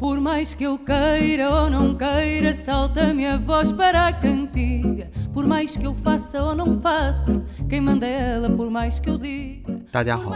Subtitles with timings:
[0.00, 5.10] Por mais que eu queira ou não queira, salta minha voz para a cantiga.
[5.32, 9.10] Por mais que eu faça ou não faça, quem manda é ela, por mais que
[9.10, 9.80] eu diga.
[9.90, 10.32] 大家好，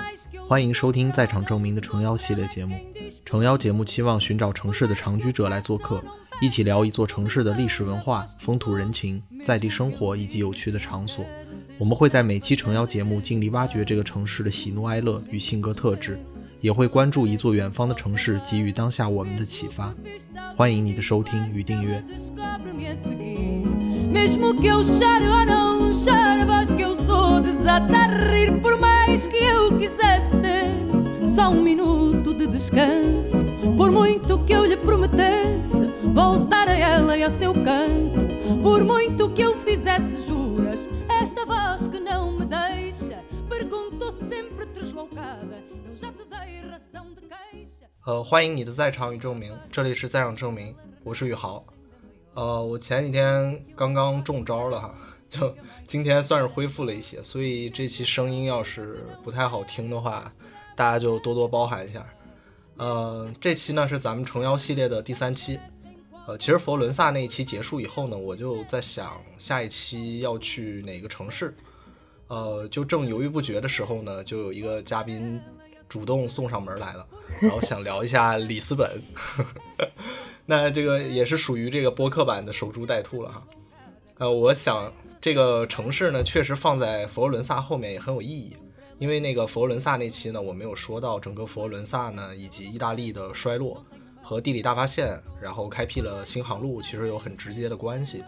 [0.46, 2.76] 欢迎收听在场证明的诚邀系列节目。
[3.24, 6.02] 诚邀节目期望寻找城市的长居者来做客，
[6.40, 11.24] 一起聊一座城市的历史文化、风土人情、在地生活以及有趣的场所。
[11.78, 16.18] 我们会在每期诚邀节目尽力挖掘这个城市的喜怒哀乐与性格特质，
[16.60, 19.92] 也会关注一座远方的城市，给予当下我们的启发。
[20.56, 22.02] 欢迎你的收听与订阅。
[31.38, 31.78] Descobre-me a seguir.
[31.78, 32.98] Mesmo que eu chore ou não chore, a voz que eu sou desata a rir.
[32.98, 33.44] Por mais que eu quisesse ter só um minuto de descanso,
[33.76, 38.20] por muito que eu lhe prometesse voltar a ela e ao seu canto,
[38.62, 45.62] por muito que eu fizesse juras, esta voz que não me deixa perguntou sempre deslocada.
[45.86, 47.88] Eu já te dei razão de queixa.
[48.04, 51.64] 呃，欢迎你的在场与证明，这里是在场证明，我是宇豪。
[52.34, 54.94] 呃，我前几天刚刚中招了哈，
[55.28, 55.54] 就
[55.86, 60.32] 今天算是恢复了一些，所以这期声音要是不太好听的话，
[60.78, 62.06] 大家就多多包涵一下。
[62.76, 65.58] 呃，这期呢是咱们诚邀系列的第三期。
[66.24, 71.52] 呃，其实佛罗伦萨那一期结束以后呢，我就在想下一期要去哪个城市。
[72.28, 75.40] 呃，就正犹豫不决的时候呢，就有一个嘉宾
[75.88, 77.04] 主动送上门来了，
[77.40, 78.88] 然后想聊一下里斯本。
[80.46, 83.42] 那这个也是属于这个播客版的守株待兔了哈。
[84.18, 88.54] 呃，我想这个城市呢，确实放在佛罗伦萨后面也很有意义，
[88.98, 93.84] 因为那个佛罗伦萨那期呢，我没有说到整个佛罗伦萨呢以及意大利的衰落
[94.22, 98.24] 和地理大发现，然后开辟了新航路，其实有很直接的关系。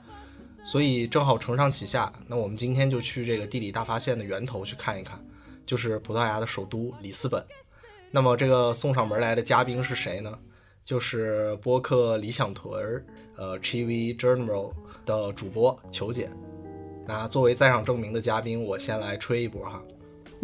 [0.63, 5.19] 所以正好承上启下，那我们今天就去这个地理大发现的源头去看一看，
[5.67, 7.45] 就是葡萄牙的首都里斯本。
[8.11, 10.39] 那么这个送上门来的嘉宾是谁呢？
[10.85, 13.05] 就是播客理想屯儿，
[13.37, 14.73] 呃，Chivi Journal
[15.07, 16.31] 的主播球姐。
[17.07, 19.83] 那作为在场证明的嘉宾，我先来吹一波哈。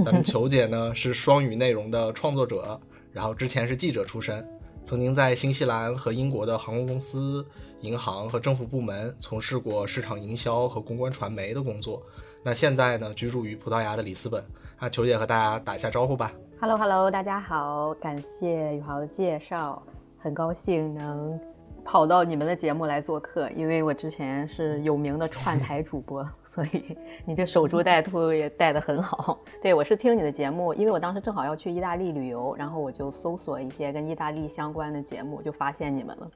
[0.04, 2.78] 咱们球姐呢是双语内容的创作者，
[3.12, 4.46] 然后之前是记者出身，
[4.82, 7.44] 曾经在新西兰和英国的航空公司、
[7.80, 12.02] 银行和政府部门从事过市场营销和公关传媒的工作。
[12.42, 14.44] 那现在呢，居住于葡萄牙的里斯本。
[14.78, 16.30] 啊，球姐和大家打一下招呼吧。
[16.60, 19.82] Hello Hello，大家好，感谢宇豪的介绍，
[20.18, 21.40] 很高兴能
[21.86, 29.38] 跑到你们的节目来做客，因为我之前是有名的串 台主播，所以你这守株待兔也带得很好。
[29.62, 36.28] 对我是听你的节目，因为我当时正好要去意大利旅游，然后我就搜索一些跟意大利相关的节目，就发现你们了，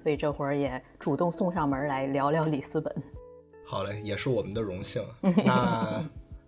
[0.00, 2.94] 所以这会儿也主动送上门来聊聊里斯本。
[3.66, 5.02] 好嘞，也是我们的荣幸。
[5.44, 6.04] 那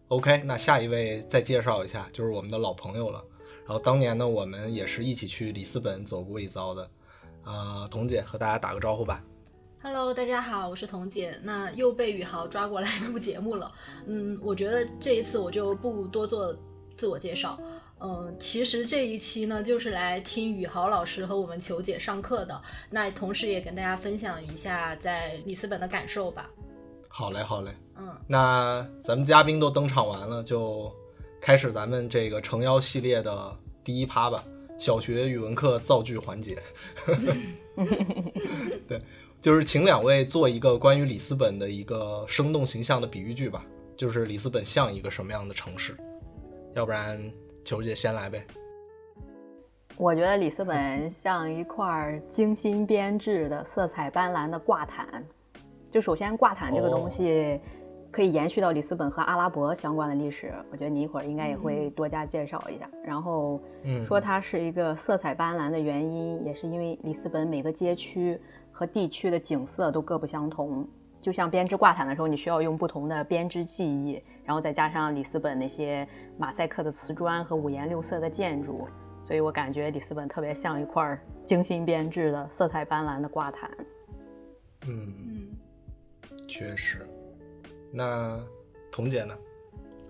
[0.06, 3.20] OK，那下一位再介绍一下，就是我们的老朋友了。
[3.66, 6.88] 然后当年呢，我们也是一起去里斯本走过一遭的。
[7.46, 9.22] 啊、童姐和大家打个招呼吧。
[9.80, 11.38] Hello，大家好，我是童姐。
[11.44, 13.70] 那又被宇豪抓过来录节目了。
[14.04, 16.52] 嗯，我觉得这一次我就不多做
[16.96, 17.56] 自我介绍。
[18.00, 22.60] 嗯，其实这一期呢，就是来听宇豪老师和我们球姐上课的。
[22.90, 26.50] 那同时也跟大家分享一下在里斯本的感受吧。
[27.08, 27.72] 好嘞，好嘞。
[27.96, 30.92] 嗯，那咱们嘉宾都登场完了，就
[31.40, 34.44] 开始咱们这个诚邀系列的第一趴吧。
[34.78, 36.58] 小学语文课造句环节。
[38.88, 39.00] 对，
[39.40, 43.64] 就是请两位做一个关于里斯本的一个生动形象的比喻句吧。
[43.96, 45.96] 就是里斯本像一个什么样的城市？
[46.74, 47.18] 要不然
[47.64, 48.46] 球姐先来呗。
[49.96, 55.24] 我觉得里斯本像一块精心编制的、色彩斑斓的挂毯。
[55.90, 57.58] 就首先，挂毯这个东西
[58.16, 62.88] 可以延续到里斯本和阿拉伯相关的历史，我觉得你一会儿应该也会多加介绍一下。
[63.04, 68.40] 然后嗯，说它是一个色彩斑斓的原因，也是因为里斯本每个街区
[68.72, 70.88] 和地区的景色都各不相同。
[71.20, 76.08] 就像编织挂毯的时候，你需要用不同的编织技艺，然后再加上里斯本那些
[76.38, 78.88] 马赛克的瓷砖和五颜六色的建筑，
[79.22, 83.70] 所以我感觉里斯本特别像一块精心编制的、色彩斑斓的挂毯。
[84.88, 85.12] 嗯，
[86.30, 87.06] 嗯确实。
[87.90, 88.44] 那
[88.90, 89.38] 童姐呢？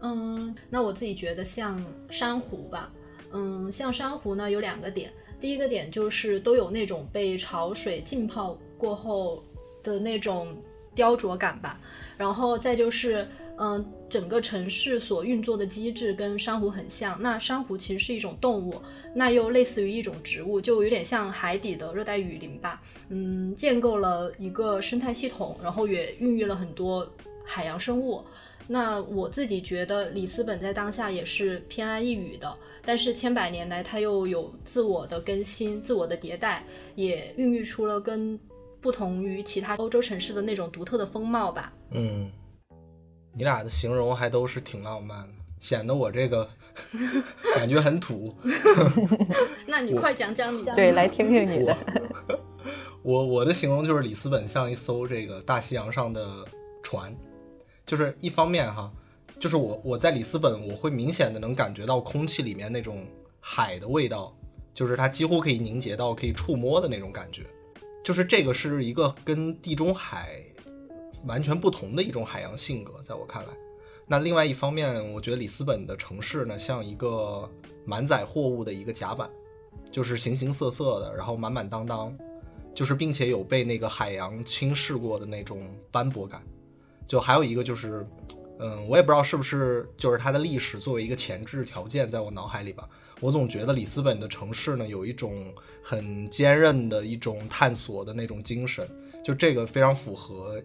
[0.03, 2.93] 嗯，那我自己觉得像珊瑚吧，
[3.33, 9.43] 嗯，像珊瑚呢有两个点，第一个点就是都有那种被潮水浸泡过后
[9.83, 10.57] 的那种
[10.95, 11.81] 雕琢感吧。
[12.17, 13.27] 然后再就是，
[13.59, 17.21] 嗯、整个城市所运作的机制跟珊瑚很像。
[17.21, 18.75] 那珊瑚其实是一种动物，
[19.15, 22.81] 那又类似于一种植物，就有点像海底的热带雨林吧。
[23.09, 27.07] 嗯，建构了一个生态系统，然后也孕育了很多
[27.47, 28.23] 海洋生物。
[28.69, 32.53] 那我自己觉得里斯本在当下也是偏安一隅的，
[32.85, 36.65] 但是千百年来它又有自我的更新、自我的迭代，
[36.97, 38.37] 也孕育出了跟
[38.81, 41.73] 不同于其他欧洲城市的那种独特的风貌吧。
[41.93, 42.29] 嗯，
[43.33, 46.49] 你俩的形容还都是挺浪漫的，显得我这个
[47.55, 48.35] 感觉很土。
[49.65, 50.75] 那你快讲讲你的。
[50.75, 51.77] 对，来听听你的。
[53.05, 56.45] 我我的形容就是里斯本像一艘这个大西洋上的
[56.83, 57.15] 船，
[57.87, 58.93] 就是一方面哈，
[59.39, 63.07] 就是我我在里斯本，我会明显的能感觉到空气里面那种
[63.41, 64.37] 海的味道，
[64.75, 67.43] 就是它几乎可以凝结到可以触摸的那种感觉，
[68.03, 70.43] 就是这个是一个跟地中海
[71.27, 73.49] 完全不同的一种海洋性格，在我看来。
[74.09, 77.49] 那另外一方面，我觉得里斯本的城市呢，像一个
[77.85, 79.31] 满载货物的一个甲板，
[79.91, 82.17] 就是形形色色的，然后满满当当，
[82.75, 86.43] 就是并且有被那个海洋侵蚀过的那种斑驳感。
[87.07, 88.07] 就还有一个就是，
[88.59, 92.89] 嗯，我也不知道是不是就是它的历史作为一个前置条件，在我脑海里吧，
[93.21, 98.89] 我总觉得里斯本的城市呢有一种很坚韧的一种探索的那种精神，
[99.25, 100.61] 就这个非常符合，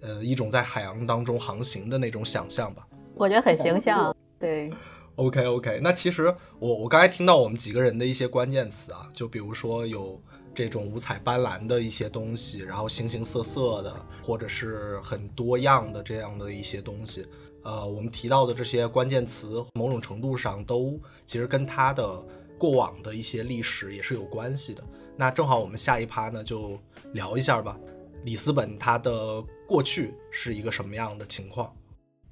[0.00, 2.86] 呃，一种在海洋当中航行的那种想象吧。
[3.14, 4.14] 我觉得很形象。
[4.40, 4.70] 对
[5.14, 10.20] ，OK OK，那其实我我刚才听到我们几个人的一些关键词啊，就比如说有
[10.54, 17.26] 这种五彩斑斓的一些东西，然后形形色色的，或者是很多样的这样的一些东西。
[17.62, 22.22] 呃，我们提到的这些关键词，某种程度上都其实跟它的
[22.58, 24.84] 过往的一些历史也是有关系的。
[25.16, 26.78] 那正好我们下一趴呢就
[27.12, 27.78] 聊一下吧，
[28.24, 31.74] 里斯本它的过去是一个什么样的情况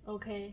[0.05, 0.53] ？OK，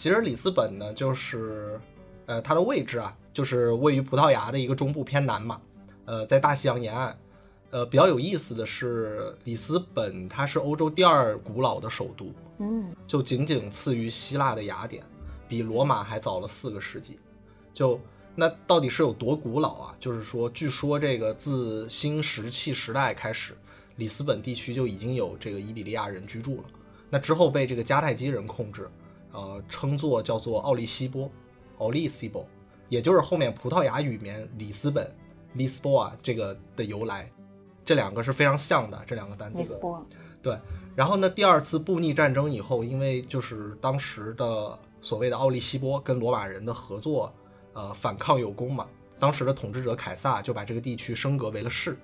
[0.00, 1.78] 其实里斯本呢，就是
[2.24, 5.60] 呃它的位置啊，就是位于葡萄牙的一个中部偏南嘛，
[6.06, 7.14] 呃，在大西洋沿岸。
[7.70, 15.04] 呃，比较有意思的是，里斯本它是欧洲第二古老的首都，嗯，就仅仅次于希腊的雅典，
[15.46, 17.18] 比罗马还早了四个世纪。
[17.74, 18.00] 就
[18.34, 19.94] 那到底是有多古老啊？
[20.00, 23.54] 就是说，据说这个自新石器时代开始，
[23.96, 26.64] 里斯本地区就已经有这个伊比利亚人居住了。
[27.10, 28.88] 那之后被这个迦太基人控制，
[29.32, 31.30] 呃，称作叫做奥利西波
[31.78, 32.46] o l i s i b o
[32.88, 35.08] 也就是后面葡萄牙语里面里斯本
[35.56, 37.30] Lisboa 这个的由来。
[37.84, 39.58] 这两个是非常像的，这两个单词。
[39.58, 40.04] 里斯波，
[40.42, 40.56] 对，
[40.94, 47.32] 然后呢，第二次布匿战争以后，因为就是当时的所谓的奥利西波跟罗马人的合作，
[47.72, 48.86] 呃，反抗有功嘛，
[49.18, 51.96] 当时的统治者凯撒就把这个地区升格为了市，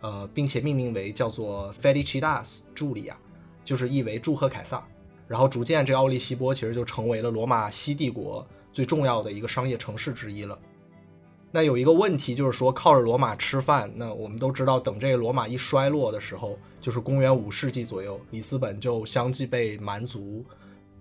[0.00, 3.16] 呃，并且命名为叫做 Felicitas 助理亚，
[3.64, 4.86] 就是意为祝贺凯撒。
[5.28, 10.58] 然后逐渐，这奥利西波其实就成为了罗马西帝国最重要的一个商业城市之一了。
[11.50, 20.44] 那有一个问题就是说，靠着罗马吃饭，那我们都知道，等这个罗马一衰落的时候，就是公元五世纪左右，里斯本就相继被蛮族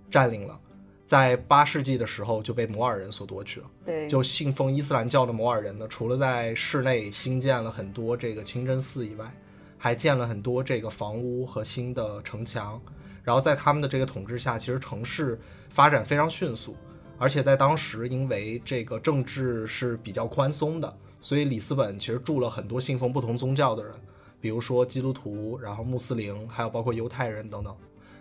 [0.10, 0.58] 占领了，
[1.06, 3.68] 在八世纪的时候就被摩尔人所夺取了。
[3.86, 9.30] 对，就信奉伊斯兰教的摩尔人呢，除了在市内新建了很多这个清真寺以外，
[9.78, 12.82] 还建了很多这个房屋和新的城墙。
[13.26, 15.38] 然后在他们的这个统治下，其实城市
[15.70, 16.74] 发展非常迅速，
[17.18, 23.94] 而且在当时因为这个政治是比较宽松的，所以里斯本其实住了很多信奉不同宗教的人，
[24.40, 27.76] 比如说基督徒，然后穆斯林，还有包括犹太人等等。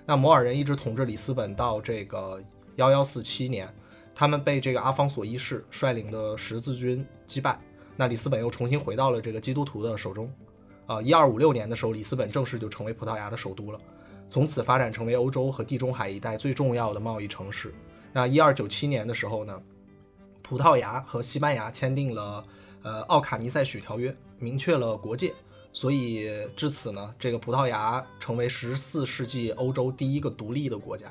[0.05, 2.43] 那摩尔人一直统治里斯本到这个
[2.77, 3.73] 幺幺四七年。
[4.17, 7.59] 他们被这个阿方索一世率领的十字军击败，
[7.97, 10.33] 那里斯本又重新回到了这个基督徒的手中。
[10.87, 13.81] 啊、1一二五六年的时候，里斯本正式就成为葡萄牙的首都了，
[14.29, 17.73] 从此发展成为欧洲和地中海一带最重要的贸易城市。
[18.13, 19.61] 那一二九七年的时候呢，
[20.43, 22.45] 葡萄牙和西班牙签订了
[22.83, 25.33] 呃奥卡尼塞许条约，明确了国界。
[25.73, 31.07] 所以至此呢，这个葡萄牙成为十四世纪欧洲第一个独立的国家。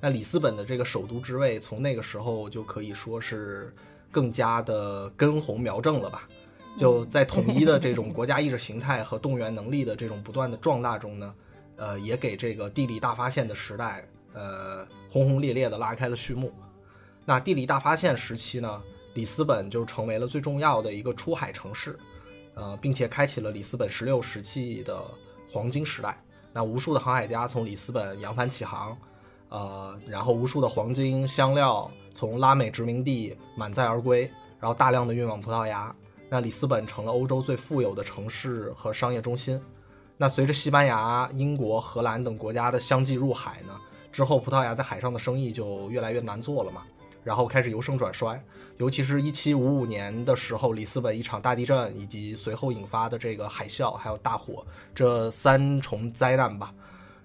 [0.00, 3.74] 那里斯本的这个首都之位，从那个时候就可以说是
[4.10, 6.28] 更加的根红苗正了吧？
[6.76, 11.34] 就在统一的这种国家意识形态和动员能力的这种不断的壮大中呢，
[11.82, 16.52] 呃，也给这个地理大发现的时代，呃，轰轰烈烈的拉开了序幕。
[17.24, 18.80] 那地理大发现时期呢，
[19.14, 21.98] 里斯本就成为了最重要的一个出海城市，
[22.54, 25.02] 呃，并且开启了里斯本十六世纪的
[25.50, 26.16] 黄金时代。
[26.52, 28.96] 那无数的航海家从里斯本扬帆起航。
[29.48, 34.22] 呃，然后无数的黄金香料从拉美殖民地满载而归，
[34.60, 35.92] 然后大量的运往葡萄牙。
[36.30, 39.60] 那里斯本成了欧洲最富有的城市和商业中心。
[40.22, 43.74] 那随着西班牙、英国、荷兰等国家的相继入海呢，
[44.12, 46.82] 之后葡萄牙在海上的生意就越来越难做了嘛，
[47.24, 48.40] 然后开始由盛转衰。
[48.76, 54.64] 尤其是一七五五年的时候，里斯本一场大地震以及随后引发的这个海啸还有大火
[54.94, 56.72] 这三重灾难吧，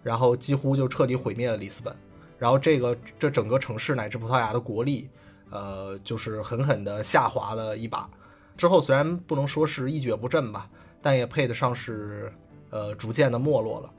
[0.01, 1.96] 然后几乎就彻底毁灭了里斯本。
[2.39, 5.08] 然后这个这整个城市乃至葡萄牙的国力，
[5.51, 8.10] 呃，就是狠狠的下滑了一把。
[8.58, 10.68] 之后虽然不能说是一蹶不振吧，
[11.00, 12.34] 但也配得上是，
[12.69, 13.89] 呃，逐渐的没落了。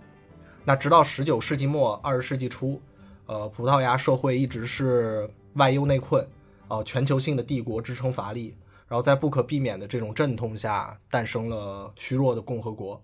[0.64, 2.80] 那直到十九世纪末二十世纪初，
[3.26, 6.26] 呃，葡萄牙社会一直是外忧内困，
[6.68, 8.54] 啊，全球性的帝国支撑乏力，
[8.86, 13.00] 然后在不可避免的这种阵痛下，诞生了虚弱的共和国。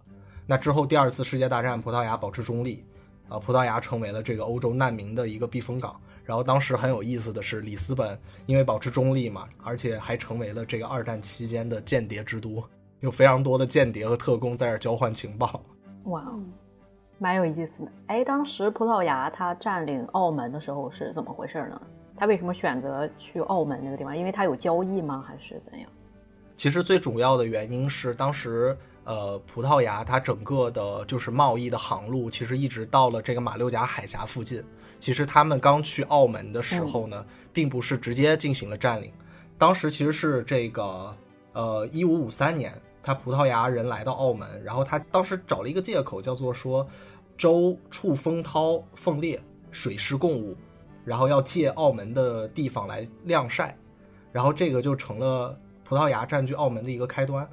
[0.46, 2.84] 那之后第二次世界大战，葡萄牙保持中立，
[3.28, 5.98] 啊，葡萄牙成为了这个欧洲难民的一个避风港。
[6.22, 12.62] 然后当时很有意思的是，里斯本因为保持中立嘛，而且还成为了这个二战期间的间谍之都，
[13.04, 15.62] 有非常多的间谍和特工在这交换情报。
[16.04, 16.24] 哇，
[17.18, 17.92] 蛮有意思的。
[18.06, 21.80] 哎，当时葡萄牙它占领澳门的时候是怎么回事呢？
[22.16, 24.16] 他为什么选择去澳门那个地方？
[24.16, 25.24] 因为它有交易吗？
[25.26, 25.88] 还是怎样？
[26.56, 28.76] 其实最主要的原因是当时。
[29.06, 34.64] 呃，葡萄牙它整个的就是贸易的航路，其实一直到了这个马六甲海峡附近。
[34.98, 39.12] 其实他们刚去澳门的时候呢，并不是直接进行了占领，
[39.58, 41.14] 当时其实是这个
[41.52, 42.72] 呃一五五三年，
[43.04, 46.84] 他葡萄牙人来到澳门，然后他当时找了一个借口，叫做说
[47.38, 50.56] 舟处风涛凤裂，水师共舞，
[51.04, 53.76] 然后要借澳门的地方来晾晒，
[54.32, 57.48] 然后这个就成了葡萄牙占据澳门的一个开端，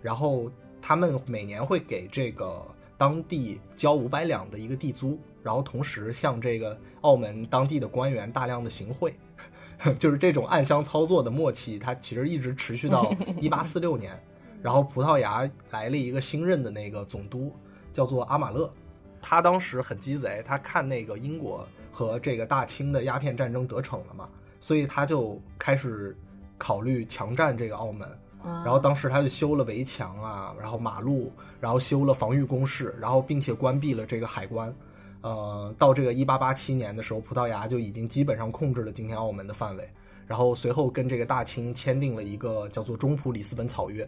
[0.00, 0.50] 然后。
[0.84, 2.60] 他们每年会给这个
[2.98, 9.14] 当地交五百两的一个地租，然后同时向这个澳门当地的官员大量的行贿，
[10.00, 14.20] 就是这种暗箱操作的默契，它其实一直持续到 一八四六年，
[14.62, 17.52] 然后葡萄牙来了一个新任的那个总督，
[17.92, 18.72] 叫做阿马勒，
[19.20, 24.28] 他当时很鸡贼，他看那个英国和这个大清的鸦片战争得逞了嘛，
[24.60, 26.16] 所以他就开始
[26.58, 28.08] 考虑强占这个澳门。
[28.44, 34.74] 然后当时他就修了围墙啊，然后马路，然后修了防御工事，然后并且关闭了这个海关。
[35.20, 39.88] 呃，到这个一八八七年的时候，葡萄牙就已经基本上控制了今天澳门的范围。
[40.26, 44.04] 然后随后跟这个大清签订了一个叫做《中葡里斯本草约》，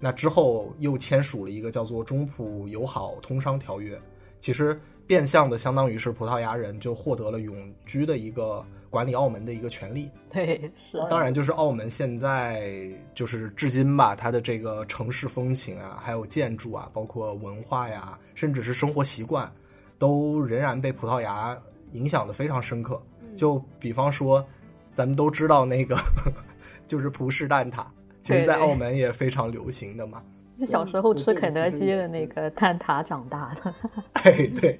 [0.00, 3.96] 那之后又签署了一个叫做《中葡友好通商条约》。
[4.40, 8.64] 其实变相的相当于是葡萄牙人就获得了永居的一个。
[8.90, 10.98] 管理澳门的一个权利， 对，是。
[11.08, 19.48] 当然，就是澳门现在就是至今吧，它的这个城市风情啊，还有建筑啊，包括文化呀，甚至是生活习惯，
[19.96, 21.56] 都仍然被葡萄牙
[21.92, 23.00] 影响的非常深刻。
[23.36, 24.44] 就比方说，
[24.92, 25.96] 咱们都知道那个
[26.88, 27.84] 就是葡式蛋挞，
[28.20, 30.22] 其实在澳门也非常流行的嘛。
[30.58, 33.74] 就小时候吃肯德基的那个蛋挞长大的。
[34.24, 34.78] 哎，对。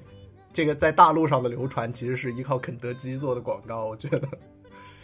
[0.53, 4.21] 这个在大陆上的流传其实是依靠肯德基做的广告，我觉得，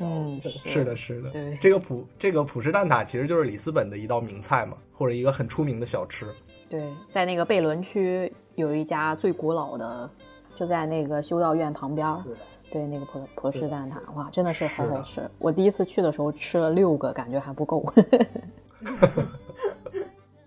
[0.01, 6.25] 嗯，是的，是的，对，这个普这个普式蛋挞其实就是里斯本的一道名菜嘛，或者一个很出名的小吃。
[6.69, 10.09] 对，在那个贝伦区有一家最古老的，
[10.53, 12.33] 就在那个修道院旁边，对，
[12.71, 15.29] 那个葡葡式蛋挞，哇，真的是好好吃。
[15.39, 17.85] 我第一次去的时候吃了六个，感觉还不够。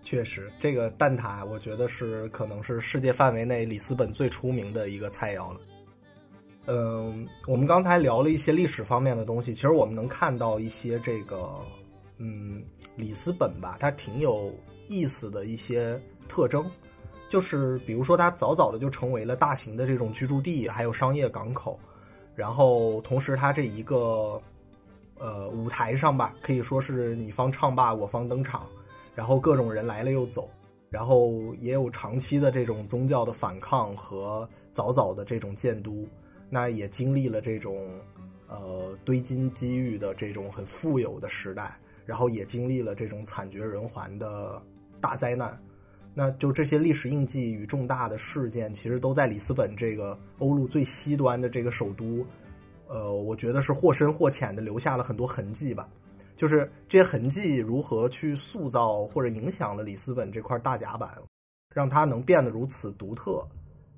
[0.03, 5.59] 确实，这个蛋挞我觉得是可能是世界范围内里斯本最出名的一个菜肴了。
[6.67, 11.49] 嗯，我们刚才聊了一些历史方面的东西，其实我们能看到一些这个，
[12.17, 12.63] 嗯，
[12.97, 14.53] 里斯本吧，它挺有
[14.87, 16.69] 意思的一些特征，
[17.29, 21.79] 就是比如说它早早的就成为了大型的这种居住地，还有商业港口，
[22.35, 24.41] 然后同时它这一个
[25.17, 28.67] 呃舞台上吧，可以说是你方唱罢我方登场。
[29.13, 30.49] 然后各种人来了又走，
[30.89, 36.07] 然后也有长期的这种宗教的反抗和早早的这种建都，
[36.49, 37.85] 那也经历了这种
[38.47, 44.63] 呃堆金积玉的这种很富有的时代，然后也经历了这种惨绝人寰的
[45.01, 45.61] 大灾难，
[46.13, 52.25] 那就这些历史印记与重大的事件，其实都在里斯本这个欧陆最西端的这个首都，
[52.87, 55.87] 呃，我觉得是或深或浅的留下了很多痕迹吧。
[56.35, 61.11] 就是这些痕迹如何去塑造或者影响了里斯本这块大甲板，
[61.73, 63.47] 让它能变得如此独特，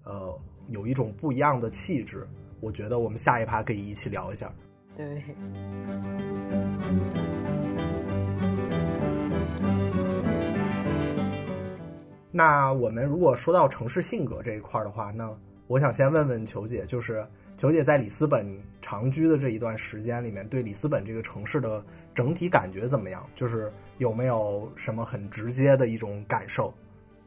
[0.04, 2.28] 呃，有一种不一样的气质。
[2.60, 4.54] 我觉得我们下一趴可以一起聊一下。
[4.96, 5.24] 对。
[12.34, 15.34] 那我们如果说到城市性格这一块的话，那
[15.68, 17.26] 我想先问问球姐，就是。
[17.56, 18.44] 球姐在里斯本
[18.82, 21.86] 长居的这一段时间里面，对里斯本这个城市的
[22.16, 23.24] 整体感觉怎么样？
[23.36, 26.74] 就是有没有什么很直接的一种感受？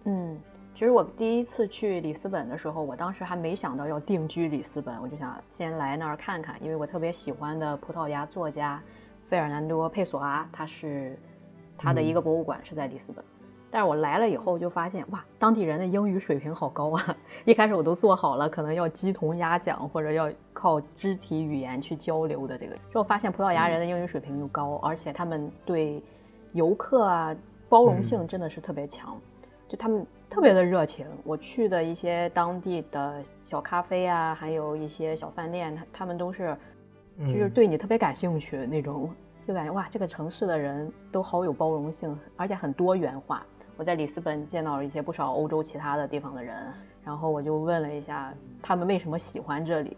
[0.03, 0.37] 嗯，
[0.75, 8.83] 其实我第一次去里斯本的时候，我当时还没想到要定居里斯本，我就想先来那儿看看，因为我特别喜欢的葡萄牙作家
[9.25, 11.17] 费尔南多·佩索阿，他是
[11.79, 13.25] 他的一个博物馆是在里斯本。
[13.71, 17.17] 但是我来了以后就发现，哇，当地人的英语水平好高啊！
[17.45, 26.03] 一开始我都做好了可能要鸡同鸭讲或者要靠肢体语言去交流的这个，就我发现葡萄牙人的英语水平又高，而且他们对
[26.53, 27.37] 游客啊
[27.69, 29.21] 包容性真的是特别强，
[29.69, 31.05] 就他们特别的热情。
[31.25, 36.57] 我去的一些当地的小咖啡啊，还有一些小饭店，他他们都是
[37.19, 39.11] 就是对你特别感兴趣那种，
[39.47, 43.45] 就感觉哇，这个城市的人都好有包容性，而且很多元化。
[43.77, 46.73] 我在里斯本见到了一些不少欧洲其他的地方的人，
[47.05, 49.97] 然后我就问了一下他们为什么喜欢这里。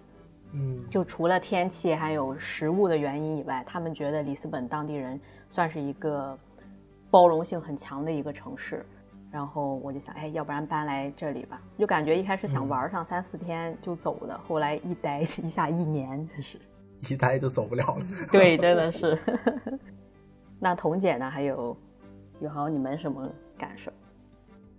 [0.53, 5.21] 嗯，就除了天气还有食物的原因以外，他们觉得里斯本当地人
[5.51, 6.37] 算是一个
[7.11, 8.85] 包容性很强的一个城市。
[9.31, 11.61] 然后我就想，哎，要不然搬来这里吧？
[11.79, 16.59] 就感觉一开始想玩上三四天就走的，后来一待 一下一年，真是
[17.13, 18.05] 一待就走不了了。
[18.33, 19.19] 对，真的是。
[20.59, 21.31] 那彤姐呢？
[21.31, 21.77] 还有
[22.41, 23.31] 宇豪，你们什么？
[23.59, 23.93] 感受，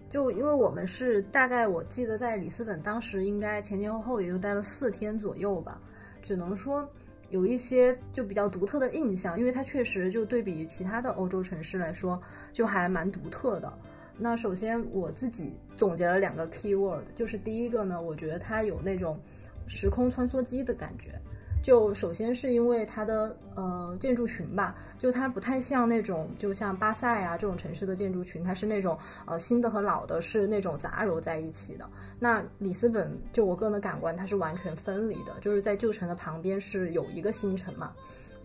[0.10, 5.80] 就因为我们是大概我记得在里斯本当时应该前前后后也就待了四天左右吧，
[6.22, 6.90] 只能说
[7.30, 12.20] 有一些就比较独特的印象，因为它确实就对比其他的欧洲城市来说
[12.52, 13.72] 就还蛮独特的。
[14.18, 19.20] 那首先我自己总结了两个 key word，就是第一个呢，我觉得它有那种
[19.68, 21.22] 时空穿梭机的感觉。
[21.62, 31.88] 就首先是因为它的呃建筑群吧，就它不太像那种就像巴塞啊这种城市的建筑群，它是那种呃新的和老的是那种杂糅在一起的。
[32.18, 37.92] 那里斯本就我个人的感官，它是完全分离的，就是在旧城的旁边是有一个新城嘛，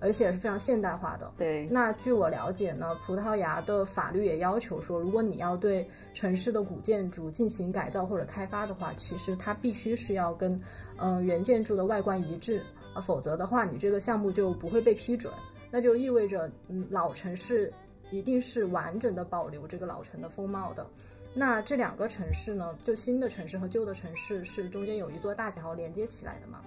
[0.00, 1.32] 而且是非常现代化的。
[1.38, 1.68] 对。
[1.70, 10.60] 那据我了解呢，葡萄牙的法律也要求说，如果你要对城市的古建筑进行改造或者开发的话，其实它必须是要跟
[10.98, 12.60] 嗯原建筑的外观一致。
[12.94, 15.32] 啊，否则的话，你这个项目就不会被批准。
[15.70, 17.72] 那就意味着，嗯，老城市
[18.08, 20.86] 一定是完整的保留这个老城的风貌的。
[21.34, 26.60] 那这两个城市呢，就新的城市和旧的城市是中间有一座大桥连接起来的嘛？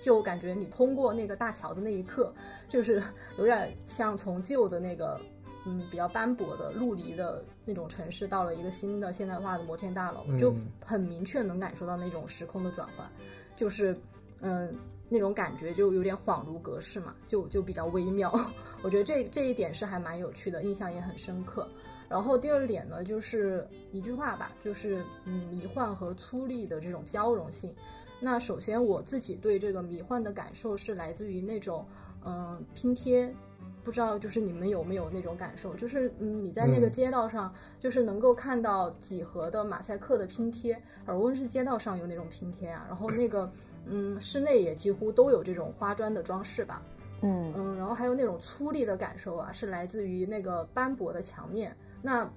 [0.00, 2.32] 就感觉你通过那个大桥的那一刻，
[2.66, 3.02] 就是
[3.36, 5.20] 有点像从旧的那个，
[5.66, 10.50] 嗯，比较斑驳的陆离的那种城市，到了一个新的现代化的摩天大楼，就
[10.82, 13.06] 很明确能感受到那种时空的转换，
[13.54, 13.94] 就是，
[14.40, 14.74] 嗯。
[15.10, 18.32] 那种感觉就有点恍如隔世嘛，就就比较微妙。
[18.80, 21.68] 我觉得这这一点是还蛮有趣的，印象也很深刻。
[22.08, 27.74] 然后第二点呢，就是一句话吧，就是嗯，迷幻和粗粝的这种交融性。
[28.20, 31.86] 那首先我自己对这个迷幻的感受是来自于那种
[32.24, 33.34] 嗯拼贴。
[33.82, 43.50] 不知道就是你们有没有那种感受，就是嗯，你在那个街道上，就是能够看到几何的马赛克的拼贴，而温是街道上有那种拼贴啊，然后那个
[43.86, 46.82] 嗯，室内也几乎都有这种花砖的装饰吧，
[47.22, 51.76] 嗯嗯，然后还有那种粗粝的感受啊，是来自于那个斑驳的墙面。
[52.02, 52.30] 那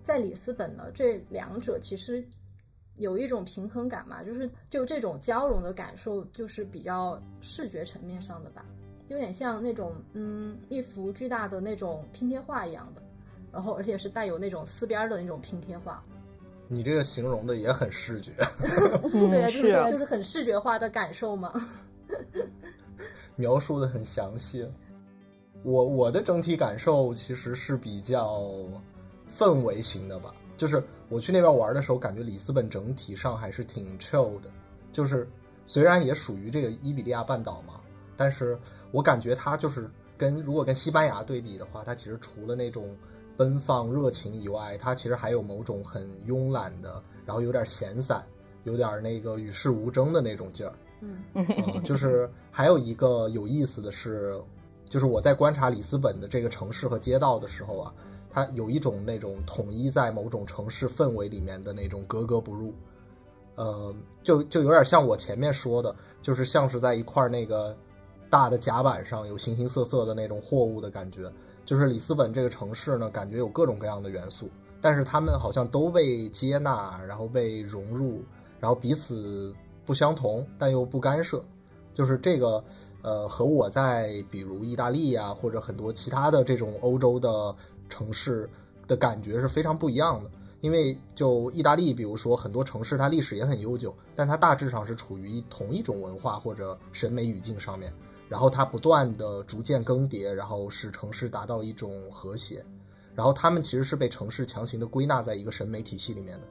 [0.00, 2.24] 在里斯本呢，这两者其实
[2.96, 8.64] 有一种平衡感嘛，就是就这种交融的感受，就是比较视觉层面上的吧。
[9.08, 13.02] 有点像那种，嗯，一幅巨大的那种拼贴画一样的，
[13.52, 16.02] 然后而且是带有那种四边的那种拼贴画。
[16.68, 18.32] 你这个形容的也很视觉，
[19.30, 21.52] 对啊，就是就是很视觉化的感受嘛。
[23.36, 24.66] 描述的很详细。
[25.62, 28.50] 我我的整体感受其实是比较
[29.28, 34.50] 氛围型的吧，就是我去那边玩的时候，感觉里斯本整体上还是挺 chill 的，
[34.92, 35.28] 就是
[35.64, 37.75] 虽然也属于这个伊比利亚半岛嘛。
[38.16, 38.58] 但是
[38.90, 42.96] 我感觉它就是跟如果跟西班牙对比的话，它其实除了那种
[43.36, 48.24] 奔放热情以外，它其实还有某种很慵懒的，然后有点闲散，
[48.64, 50.72] 有点那个与世无争的那种劲儿。
[51.02, 54.40] 嗯，就是还有一个有意思的是，
[54.86, 57.94] 就是我在观察里斯本的这个城市和街道的时候啊，
[58.30, 62.72] 它有一种那种统一在某种城市氛围里面的那种格格不入。
[63.56, 67.76] 呃，就就有点像我前面说的，就是像是在一块那个。
[68.28, 71.32] 大的甲板上有形形色色的那种货物的感觉，
[71.64, 78.22] 就是里斯本这个城市呢，感觉有各种各样的元素，但是他们好像都被接纳，然后被融入，
[78.60, 81.44] 然后彼此不相同，但又不干涉。
[81.94, 82.62] 就是这个，
[83.00, 87.56] 呃，和我在比如意大利啊，或者很多其他的这种欧洲的
[87.88, 88.50] 城市
[88.86, 90.30] 的感觉是非常不一样的。
[90.60, 97.92] 因为就意大利，比如说很多城市，它历史也很悠久，但它大致上是处于同一种文化或者审美语境上面，
[98.28, 102.64] 然后它不断的逐渐更迭，然后使城市达到一种和谐，
[103.14, 106.46] 然后他们其实是被城市强行的归纳在一个审美体系里面的。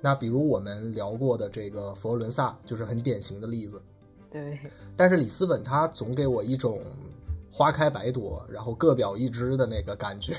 [0.00, 3.80] 那比如我们聊过的这个佛罗伦萨，就是很典型的例子。
[4.30, 4.58] 对，
[4.96, 6.80] 但是里斯本它总给我一种
[7.50, 10.34] 花开百朵，然后各表一枝的那个感觉。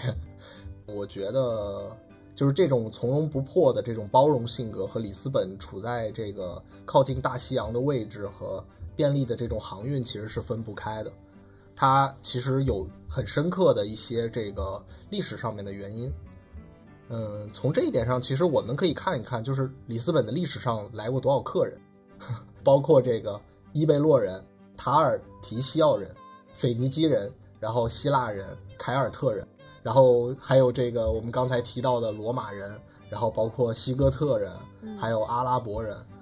[0.86, 1.90] 我觉得
[2.36, 8.64] 就是这种从容不迫的这种包容性格和里斯本处在这个靠近大西洋的位置和
[8.98, 11.14] 便利的这种航运其实是分不开的。
[11.74, 16.12] 它其实有很深刻的一些这个历史上面的原因。
[17.10, 21.80] 嗯，从这一点上，其实我们可以看一看，就是里斯本的历史上来过多少客人，
[22.66, 23.40] 包括这个
[23.72, 24.44] 伊贝洛人、
[24.76, 26.14] 塔尔提西奥人、
[26.52, 29.48] 腓尼基人，然后希腊人、凯尔特人，
[29.84, 34.52] 然后还有这个我们刚才提到的罗马人，然后包括西哥特人，
[35.00, 35.96] 还有阿拉伯人。
[35.96, 36.17] 嗯，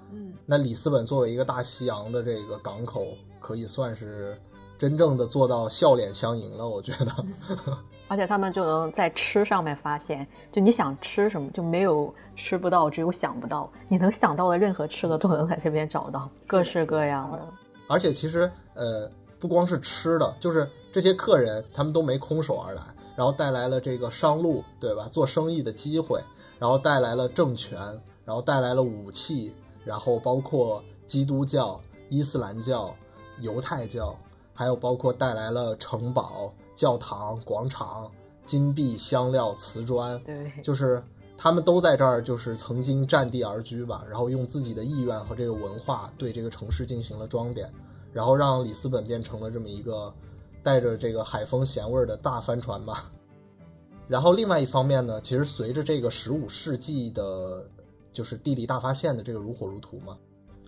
[0.46, 3.06] 那里斯本作为一个大西洋的这个港口，
[3.40, 4.40] 可以算是
[4.78, 7.12] 真正的做到笑脸相迎了，我觉得。
[8.08, 13.68] 而且他们就能在吃上面发现，就你想吃什么，就没有吃不到，只有想不到。
[13.88, 17.40] 你能想到的任何吃的都能在这边找到，各式各样的。
[17.88, 22.82] 而且其实呃，不光是吃的，就是这些客人他们都没空手而来，
[23.16, 25.08] 然后带来了这个商路，对吧？
[25.10, 26.22] 做生意的机会，
[26.60, 27.80] 然后带来了政权，
[28.24, 29.52] 然后带来了武器，
[29.86, 32.94] 然后包括基督教、伊斯兰教、
[33.40, 34.14] 犹太教，
[34.52, 36.52] 还有包括带来了城堡。
[36.74, 38.06] 教堂、广场、
[38.44, 41.02] 金币、香料、瓷砖，对，就是
[41.34, 47.72] 他们都在这儿，就是曾经占地而居吧，然后用自己的意愿和这个文化对这个城市进行了装点，
[48.12, 50.12] 然后让里斯本变成了这么一个
[50.62, 53.10] 带着这个海风咸味儿的大帆船吧。
[54.06, 57.66] 然后另外一方面呢，其实随着这个十五世纪的，
[58.16, 60.16] 就是地理大发现的这个如火如荼嘛，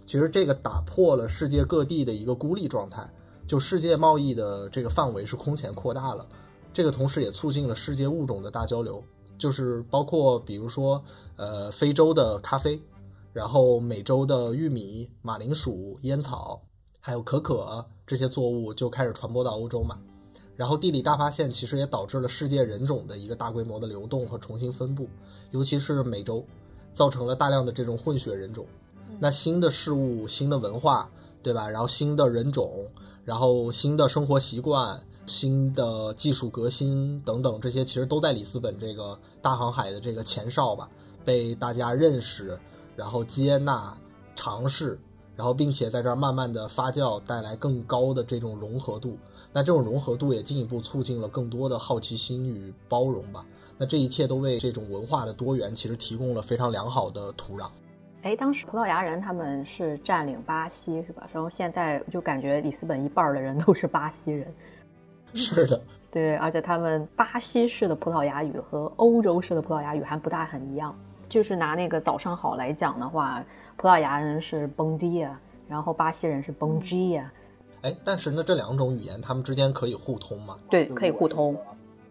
[0.05, 3.09] 其实这个打破了世界各地的一个孤立状态。
[3.47, 6.27] 就世界贸易的这个范围是空前扩大了，
[6.75, 9.03] 这个同时也促进了世界物种的大交流，
[9.39, 11.03] 就是包括比如说，
[11.37, 12.79] 呃，非洲的咖啡，
[13.33, 16.61] 然后美洲的玉米、马铃薯、烟草，
[17.01, 19.99] 还有可可这些作物就开始传播到欧洲嘛。
[20.55, 25.09] 然后地理大发现其实也导致了世界人种的一个大规模的流动和重新分布，
[25.53, 26.45] 尤其是美洲，
[26.99, 28.67] 造成了大量的这种混血人种。
[29.21, 31.09] 那新的事物、新的文化，
[31.45, 31.69] 对吧？
[31.69, 32.69] 然后新的人种。
[33.25, 40.89] 然后新的生活习惯、新的技术革新等等，这些其实都在里斯本这个大航海的这个前哨吧，
[41.25, 42.59] 被大家认识，
[42.97, 43.95] 然后接纳、
[44.35, 44.99] 尝试，
[45.37, 49.19] 然后并且在这儿慢慢的发酵，带来更高的这种融合度。
[49.53, 53.45] 那这种融合度也进一步促进了更多的好奇心与包容吧。
[53.79, 57.69] 那这一切都为这种文化的多元其实提供了非常良好的土壤。
[58.23, 61.29] 哎，当时葡萄牙人他们是占领巴西是吧？
[61.33, 64.53] 然后现在就感觉里斯本一半的人都是巴西人。
[65.35, 70.93] 是的， 对，而且他们巴西式的葡萄牙语和欧洲式的葡萄牙语还不大很一样。
[71.29, 73.45] 就是拿那个早上好来讲的话，
[73.77, 75.31] 葡萄牙人是 Bom dia，
[75.69, 77.25] 然后巴西人是 Bom dia。
[77.83, 80.59] 哎，但是呢这两种语言他们之间可以互通吗？
[80.69, 81.57] 对，可以互通。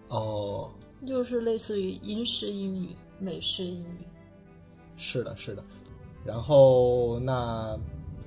[0.08, 0.70] 哦，
[1.06, 4.06] 就是类似于英式英语、美式英语。
[4.96, 5.64] 是的，是的。
[6.26, 7.78] 然后，那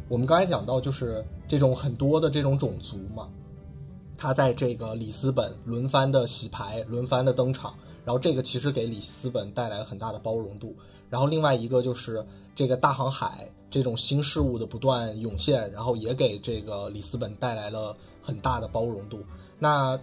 [0.09, 3.29] 我们刚才讲到，就是这种很多的这种种族嘛，
[4.17, 10.75] 他在这个里斯本轮番的洗牌，轮番的登场，然后这个其实给里斯本带来了很大的包容度。
[11.11, 19.23] 然后另外一个就是这个大航海这种新事物的不断涌现，然后也给这个里斯本带来了很大的包容度。
[19.59, 19.99] 那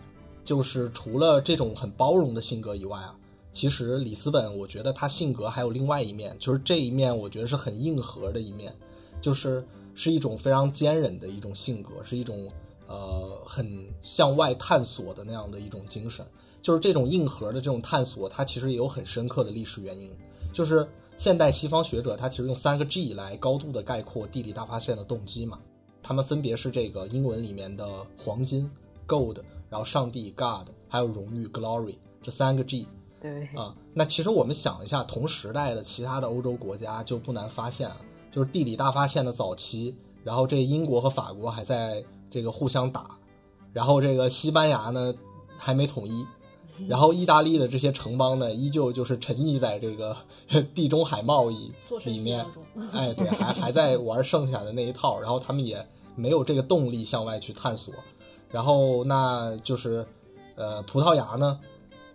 [0.47, 3.13] 就是除了这种很包容的性格以外啊。
[3.51, 8.73] 其实里斯本，我觉得他性格还有另外一面，就是这一面，我觉得是很硬核的一面，
[9.19, 12.47] 就是是一种非常坚韧的一种性格，是一种
[12.87, 13.67] 呃很
[14.01, 16.25] 向外探索的那样的一种精神。
[16.61, 20.09] 就是这种硬核的这种探索，它其实也有很深刻的历史原因。
[20.53, 25.59] 就是现代西方学者，他其实用三个 G 来高度的概括地理大发现的动机嘛，
[26.03, 28.69] 他们分别是这个英文里面的黄金
[29.07, 29.37] Gold，
[29.69, 32.87] 然后上帝 God，还有荣誉 Glory 这三个 G。
[33.19, 37.89] 对啊，那其实我们想一下，同时代的其他的欧洲国家就不难发现，
[38.31, 43.17] 就是地理大发现的早期，然后这英国和法国还在这个互相打，
[43.73, 45.11] 然后这个西班牙呢
[45.57, 46.23] 还没统一，
[46.87, 50.15] 然后意大利的这些城邦呢依旧就是沉溺在这个
[50.75, 51.73] 地中海贸易
[52.05, 52.45] 里面，
[52.93, 55.83] 哎，对，还还在玩剩下的那一套，然后他们也
[56.15, 57.91] 没有这个动力向外去探索，
[58.49, 60.05] 然后那就是
[60.55, 61.59] 呃葡萄牙呢。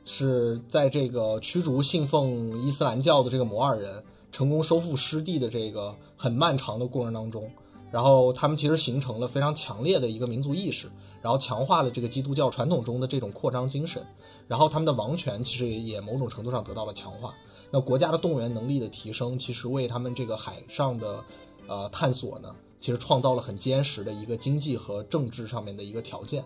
[0.04, 7.48] 是在这个驱逐信奉伊斯兰教的这个摩尔人，成功收复失地的这个很漫长的过程当中，
[7.88, 10.90] 然后他们其实形成了非常强烈的一个民族意识，
[11.20, 14.04] 然后强化了这个基督教传统中的这种扩张精神，
[14.48, 17.32] 然后他们的王权其实也某种程度上得到了强化。
[17.70, 21.22] 那国家的动员能力的提升，其实为他们这个海上的
[21.68, 26.44] 呃探索呢，其实创造了很坚实的一个经济和政治上面的一个条件。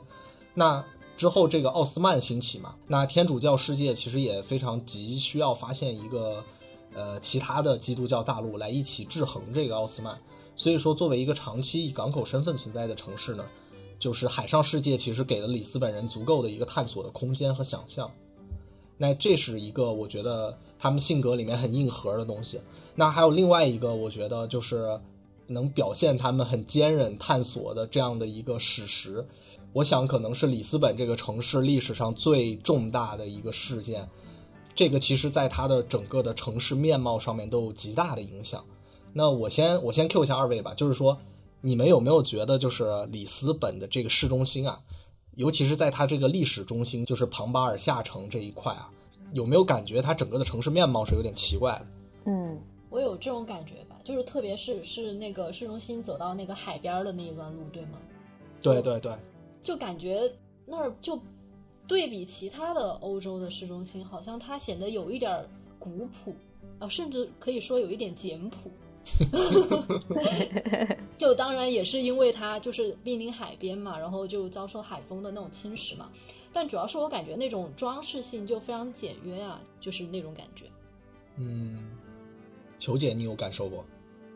[0.53, 0.85] 那
[1.17, 6.45] 之后，这个奥斯曼兴起嘛，那天主教世界其实也非常急需要发现一个，
[6.93, 10.15] 呃，其他的基督教大陆来一起制衡这个奥斯曼。
[10.55, 13.47] 所以说，作为一个长期以港口身份存在的城市呢，
[13.99, 18.11] 就是海上世界其实给了里斯本人足够的一个探索的空间和想象。
[18.99, 22.61] 那这是一个我觉得他们性格里面很硬核的东西。
[22.95, 25.01] 那还有另外一个，我觉得就是
[25.47, 29.27] 能表现他们很坚韧探索的这样的一个史实。
[29.73, 34.09] 我想可能是里斯本这个城市历史上最重大的一个事件，
[34.75, 38.65] 这个其实在它的整个的城市面貌上面都有极大的影响。
[39.13, 41.19] 那我先我先 Q 一下二位吧，就是说
[41.61, 44.81] 你们有没有觉得就是里斯本的这个市中心啊，
[45.35, 48.89] 尤其是在它这个历史中心，就是庞巴尔下城这一块啊，
[49.33, 51.87] 有没有感觉它整个的城市面貌是有点奇怪的？
[52.27, 52.59] 嗯，
[52.97, 57.99] 我有这种感觉吧，就是特别是是那个市中心走到那个海边的那一段路，对吗？
[58.63, 59.15] 对对对。
[59.63, 60.33] 就感觉
[60.65, 61.21] 那儿就
[61.87, 65.47] 对比其他的欧洲的市中心，好像它显得有一点
[65.79, 66.35] 古朴
[66.79, 68.71] 啊，甚至可以说有一点简朴。
[71.19, 76.11] 就当然也是因为它就是濒临海边嘛，然后就遭受海风的那种侵蚀嘛。
[76.51, 80.65] 但主要是我感觉那种装饰性就非常简约啊，就是那种感觉。
[81.39, 81.91] 嗯，
[82.79, 83.85] 球姐，你有感受过？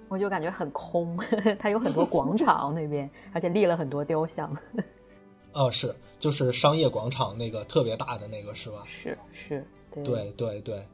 [0.09, 1.17] 我就感觉很空，
[1.61, 4.57] 它有很多广场那边，而且立了很多雕像。
[5.53, 8.83] 哦，是，就是商业广场那个特别大的那个，是吧？
[8.87, 9.65] 是是，
[10.05, 10.85] 对对对，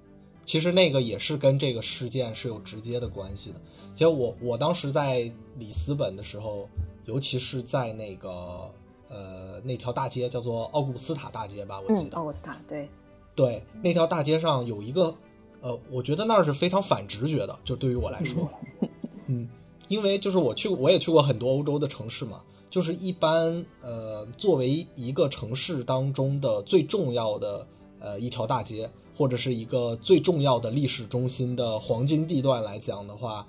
[0.45, 3.61] 其实那个也是跟这个事件是有直接的关系的。
[3.95, 6.69] 其实我我当时在里斯本的时候，
[7.07, 8.71] 尤其是在那个
[9.09, 12.17] 呃那条大街叫做奥古斯塔大街吧，我记得。
[12.17, 12.89] 奥古斯塔，对
[13.35, 15.15] 对，那条大街上有一个
[15.67, 18.49] 呃，我觉得那儿是非常反直觉的，就对于我来说，
[19.27, 19.49] 嗯，
[19.89, 22.41] 因为就是我去我也去过很多欧洲的城市嘛。
[22.71, 27.67] 就是一般，呃，作为一个城市当中的最重要的
[27.99, 33.45] 呃一条大街，或者是一个最重要的历史中心的黄金地段来讲的话，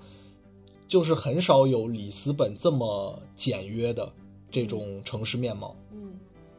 [0.88, 4.12] 就是很少有里斯本这么简约的
[4.50, 5.76] 这种城市面貌。
[5.92, 6.14] 嗯，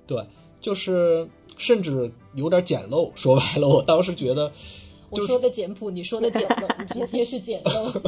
[0.06, 0.24] 对，
[0.60, 3.10] 就是甚至有点简陋。
[3.16, 4.52] 说白了，我当时觉得。
[5.10, 8.00] 我说的简朴，你说的简陋， 直接是简陋。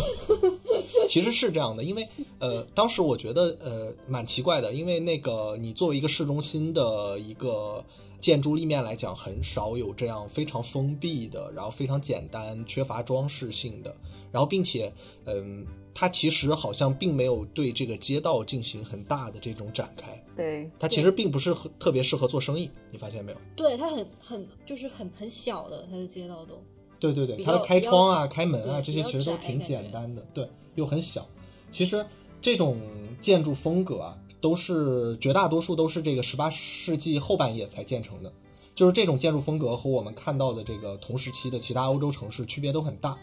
[1.09, 2.07] 其实是这样的，因为
[2.39, 7.85] 呃，当时我觉得呃蛮奇怪的，因为那个你作为一个市中心的一个
[8.21, 13.95] 建筑立面来讲，很少有这样非常封闭的，然后非常简单、缺乏装饰性的，
[14.31, 14.93] 然后并且
[15.25, 20.23] 嗯，它其实好像并没有对这个街道进行很大的这种展开。
[20.37, 23.39] 对，它其实并不是特别适合做生意，你发现没有？
[23.57, 26.63] 对，它很很就是很很小的，它的街道都。
[27.01, 31.27] 对对对，它的开窗啊、开门啊这些其实都挺简单的，对，又很小。
[31.71, 32.07] 其实
[32.43, 32.77] 这种
[33.21, 38.33] 建筑风格啊，都是绝大多数都是这个十八世纪后半叶才建成的。
[38.75, 43.19] 就是这种建筑风格和我们看到的这个同时期的其他欧洲城市区别都很大，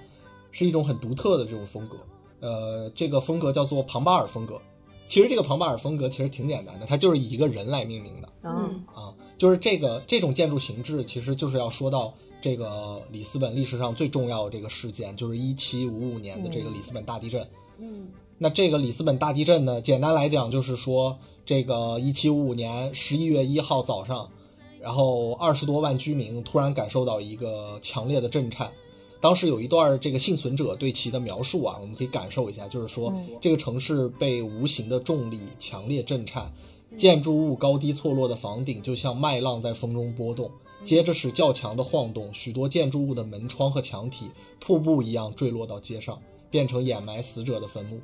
[0.52, 1.98] 是一种很独特的这种风格。
[2.40, 4.60] 呃，这个风格叫做庞巴尔风格。
[5.08, 8.30] 其实这个庞巴尔风格其实挺简单的，它就是以一个人来命名的。
[8.44, 12.14] 嗯啊，就是这个这种建筑形制，其实就是要说到。
[12.48, 17.46] 这个里斯本历史上最重要的这个事件，就是一七五五年的这个里斯本大地震。
[17.78, 18.08] 嗯，
[18.38, 24.30] 那这个里斯本大地震呢，简单来讲就是说，这个一七五五年十一月一号早上，
[24.80, 28.72] 然后二十多万居民突然感受到一个强烈的震颤。
[29.20, 36.54] 当时有一段这个幸存者对其的描述啊，我们可以感受一下，就是说这个城市被无形的重力强烈震颤，
[36.96, 40.50] 建筑物高低错落的房顶就像麦浪在风中波动。
[40.86, 48.00] 接着是较强的晃动，许多建筑物的门窗和墙体瀑布一样坠落到街上，变成掩埋死者的坟墓。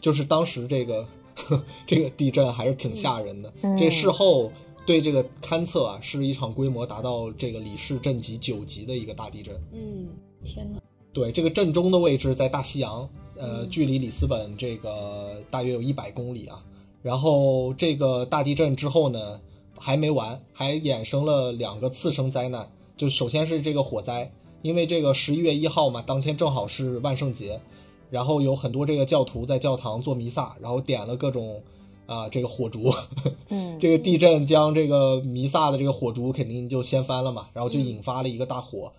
[0.00, 1.06] 就是当时这个
[1.86, 3.52] 这个地震还是挺吓人的。
[3.78, 4.50] 这事后
[4.84, 9.54] 对这个勘测啊，是一场规模达到这个里氏震级九级的一个大地震。
[9.72, 10.08] 嗯，
[10.42, 10.80] 天哪！
[11.12, 16.64] 对，这个震中的位置在大西洋，呃，距离里斯本这个大约有一百公里啊。
[17.02, 19.40] 然后这个大地震之后呢？
[19.84, 22.70] 还没完，还衍生了两个次生灾难。
[22.96, 24.30] 就首先是这个火灾，
[24.62, 27.60] 因为这个十一月一号嘛，当天正好是万圣节，
[28.10, 31.64] 然后有很多这个教徒在教堂做弥撒，然后点了各种
[32.06, 32.92] 啊，这个火烛，
[33.50, 38.92] 嗯，这个地震将这个弥撒的这个火烛肯定就掀翻了嘛，然后就引发了一个大火。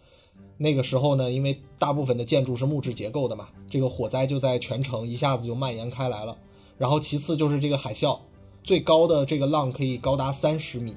[0.58, 6.38] 那个时候呢，因为大部分的建筑是木质结构的嘛，这个火灾就在全城一下子就蔓延开来了。
[6.78, 8.20] 然后其次就是这个海啸，
[8.64, 10.96] 最高的这个浪可以高达三十米，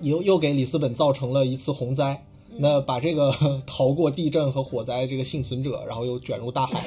[0.00, 2.24] 又又给里斯本造成了一次洪灾。
[2.60, 3.32] 那把这个
[3.66, 6.80] 逃过地震和火灾这个幸存者，然后又卷入大海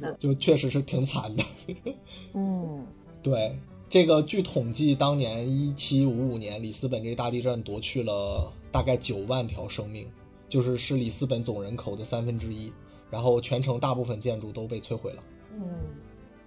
[0.00, 1.44] 了， 就确实是挺惨的。
[2.32, 2.86] 嗯，
[3.22, 3.58] 对，
[3.90, 10.08] 这个据统计，当年一七五五年里斯本这个大地震夺去了大概九万条生命，
[10.48, 12.72] 就是是里斯本总人口的三分之一，
[13.10, 15.22] 然后全城大部分建筑都被摧毁了。
[15.52, 15.62] 嗯，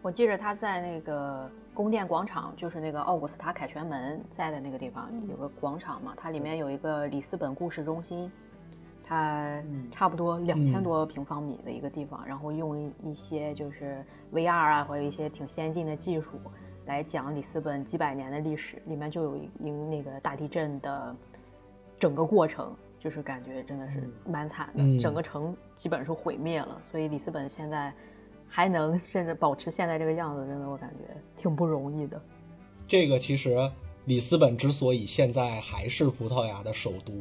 [0.01, 8.29] 我记着他在那个宫殿广场，就是那个奥古斯塔凯旋门在的那个地方有个广场嘛，它里面有一个里斯本故事中心，
[9.03, 14.03] 它差不多两千多平方米的一个地方，然后用一些就是
[14.33, 16.31] VR 啊，或者一些挺先进的技术
[16.85, 19.49] 来讲里斯本几百年的历史，里面就有一
[19.89, 21.15] 那个大地震的
[21.97, 27.93] 整个过程，就是感觉真的是蛮惨的，嗯整个城基本是毁灭了，所以里斯本现在。
[28.53, 32.21] 还能甚至保持现在这个样子，真的我感觉挺不容易的。
[32.85, 33.71] 这个其实
[34.03, 37.13] 里斯本之所以现在还是葡萄牙的首都，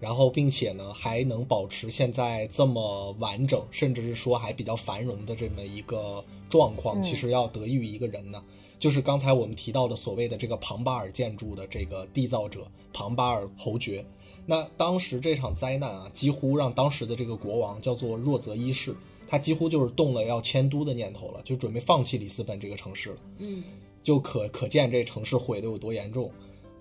[0.00, 8.42] 然后并且呢还能保持现在这么完整，甚至是说还比较繁荣的这么一个状况，嗯其实要得益于一个人呢，
[8.80, 14.04] 就是刚才我们提到的所谓的这个庞巴尔建筑的这个缔造者庞巴尔侯爵。
[14.44, 18.96] 那当时这场灾难啊，几乎让当时的这个国王叫做若泽一世，
[19.32, 23.16] 他几乎就是动了要迁都的念头了，就准备放弃里斯本这个城市了。
[23.38, 23.64] 嗯
[24.02, 26.30] 就可可见这城市毁的有多严重。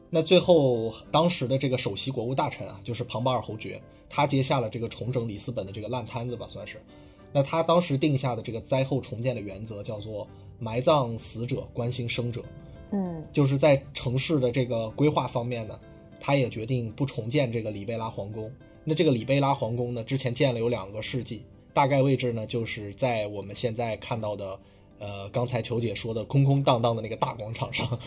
[0.10, 6.84] 那最后，当时的这个首席国务大臣啊，就是庞巴尔侯爵，他接下了这个重整里斯本的这个烂摊子吧，算是。
[7.32, 10.28] 那他当时定下的这个灾后重建的原则叫做
[10.60, 12.44] 埋葬死者，关心生者，
[12.92, 15.80] 嗯就是在城市的这个规划方面呢，
[16.20, 18.52] 他也决定不重建这个里贝拉皇宫。
[18.84, 24.60] 那这个里贝拉皇宫呢，之前建了有两个世纪，大概位置呢就是在我们现在看到的，
[25.00, 28.00] 呃，刚才球姐说的空空荡荡的那个大广场上，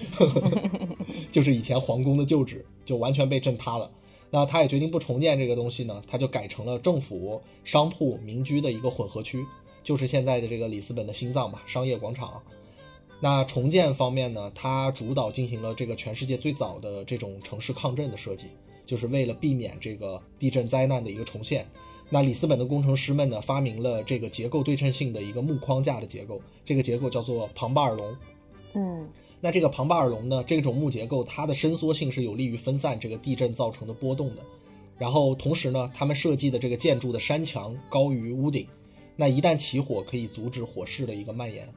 [1.33, 3.90] 就是以前皇宫的旧址，就完全被震塌了。
[4.31, 9.46] 那他也决定不重建这个东西呢，他就改成了政府、商铺、民居的一个混合区，
[9.85, 12.42] 就是现在的这个里斯本的心脏吧，商业广场。
[13.20, 18.48] 那重建方面呢，他主导进行了这个全世界最早的这种城市抗震的设计，
[18.87, 21.66] 就是为了避免这个地震灾难的一个重现。
[22.11, 28.17] 那里斯本的工程师们呢，发明了这个结构对称性的一个木框架的结构，这个结构叫做庞巴尔龙。
[28.75, 29.09] 嗯
[29.40, 34.43] 那这个庞巴尔龙呢，这种木结构它的伸缩性是有利于分散这个地震造成的波动的。
[34.97, 38.67] 然后同时呢，他们设计的这个建筑的山墙高于屋顶，
[39.17, 41.69] 那一旦起火可以阻止火势的一个蔓延。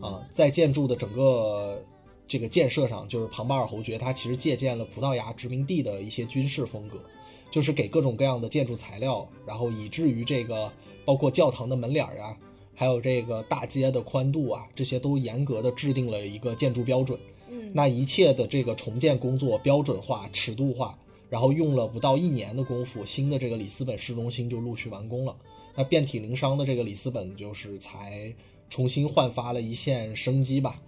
[0.00, 1.84] 啊，在建筑的整个
[2.26, 6.98] 这个建设上，就是庞巴尔侯爵他其实借鉴了葡萄牙殖民地的一些军事风格，
[7.52, 10.72] 就是给各种各样的建筑材料，然后以至于这个
[11.04, 12.36] 包括教堂的门脸儿啊，
[12.74, 17.16] 还有这个大街的宽度啊，这些都严格的制定了一个建筑标准。
[17.50, 25.36] 嗯，那一切的这个重建工作标准化、尺度化，然后用了不到一年的功夫，新的这个里斯本市中心就陆续完工了。
[25.76, 28.34] 那遍体鳞伤的这个里斯本，就是才
[28.70, 30.80] 重新焕发了一线生机吧。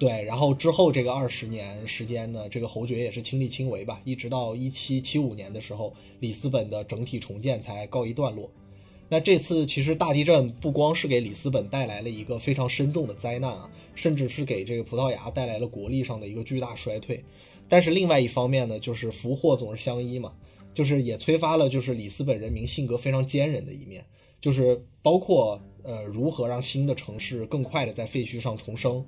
[0.00, 8.50] 对，然后之后这个二十年时间呢，这个侯爵也是亲力亲为吧，一直到一七七五年的时候，里斯本的整体重建才告一段落。
[9.10, 17.22] 那这次其实大地震不光是给里斯本带来了一个非常深重的灾难啊，甚至是给这个葡萄牙带来了国力上的一个巨大衰退。
[17.68, 20.32] 但是另外一方面呢，就是福祸总是相依嘛，
[20.72, 24.02] 就是也催发了就是里斯本人民性格非常坚韧的一面，
[24.40, 29.04] 就是包括呃如何让新的城市更快的在废墟上重生，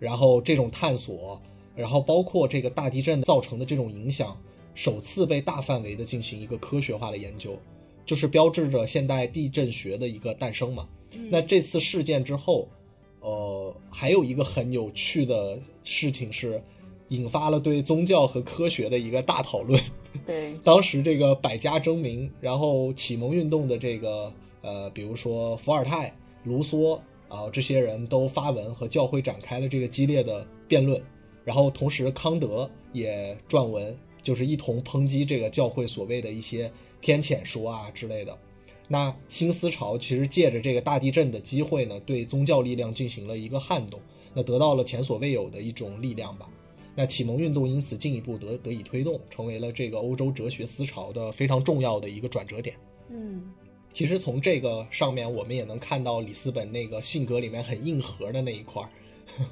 [0.00, 1.40] 然后这种探索，
[1.76, 4.36] 然后包括这个大地震造成的这种影响，
[4.74, 7.56] 首次被大范围的进行一个科学化的研究，
[8.06, 10.88] 就是标志着现代地震学的一个诞生嘛。
[11.28, 12.66] 那这次事件之后，
[13.20, 16.62] 呃，还有一个很有趣的事情是，
[17.08, 19.78] 引发了对宗教和科学的一个大讨论。
[20.26, 24.32] 对，当时这个百家争鸣，然后启蒙运动的这个
[24.62, 26.98] 呃，比如说伏尔泰、卢梭
[27.30, 31.00] 啊、这些人都发文和教会展开了这个激烈的辩论，
[31.44, 38.36] 然后同时康德也撰文，就是一同抨击这个教会所谓的一些天谴说啊之类的。
[38.88, 44.00] 那新思潮其实借着这个大地震的机会呢，对宗教力量进行了一个撼动，
[44.34, 46.48] 那得到了前所未有的一种力量吧。
[46.96, 52.74] 那启蒙运动因此进一步得得以推动，成为了这个欧洲哲学思潮的非常重要的一个转折点。
[53.08, 53.52] 嗯
[53.92, 58.88] 其实从这个上面，我们也能看到里斯本那个性格里面很硬核的那一块儿。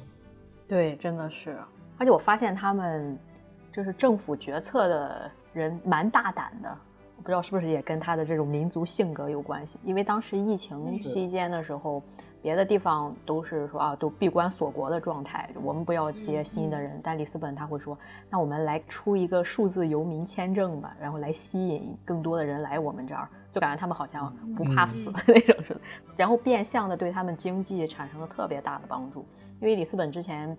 [0.68, 1.58] 对，真的是，
[1.98, 3.18] 而且我发现他们
[3.72, 6.68] 就是政府决策的人蛮大胆的，
[7.16, 9.78] 我不知道是不是也跟他的这种民族性格有关系。
[9.82, 12.02] 因为当时疫情期间的时候，
[12.40, 17.00] 别的地方都是说啊，都闭关锁国的状态，我们不要接新的人。
[17.02, 17.98] 但里斯本他会说，
[18.30, 25.80] 那我们来出一个数字游民签证吧，然后来吸引更多的人来我们这儿，就感觉他们好像不怕死的 那种似的。
[26.16, 29.24] 然后变相的对他们经济产生了特别大的帮助。
[29.60, 30.56] 因为里斯本之前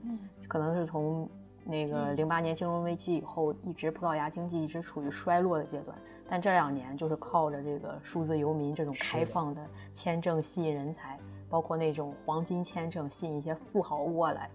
[0.48, 1.30] 可能是从
[1.64, 9.62] 那个零八年金融危机以后，一直葡萄牙经济一直处于衰落的阶段，但这两年就是靠着这个数字游民这种开放的
[9.94, 11.18] 签证吸引人才，
[11.50, 14.50] 包括那种黄金签证吸引一些富豪过来，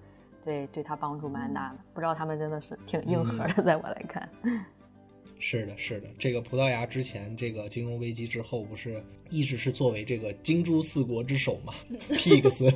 [0.44, 1.76] 对对他帮助蛮大的。
[1.94, 4.28] 不知道他们真的是挺硬核的，在我来看。
[5.38, 11.74] 是的，是的，这个葡萄牙之前这个金融危机之后，不是一直是作为这个金珠四国之首嘛？
[12.08, 12.70] Pigs，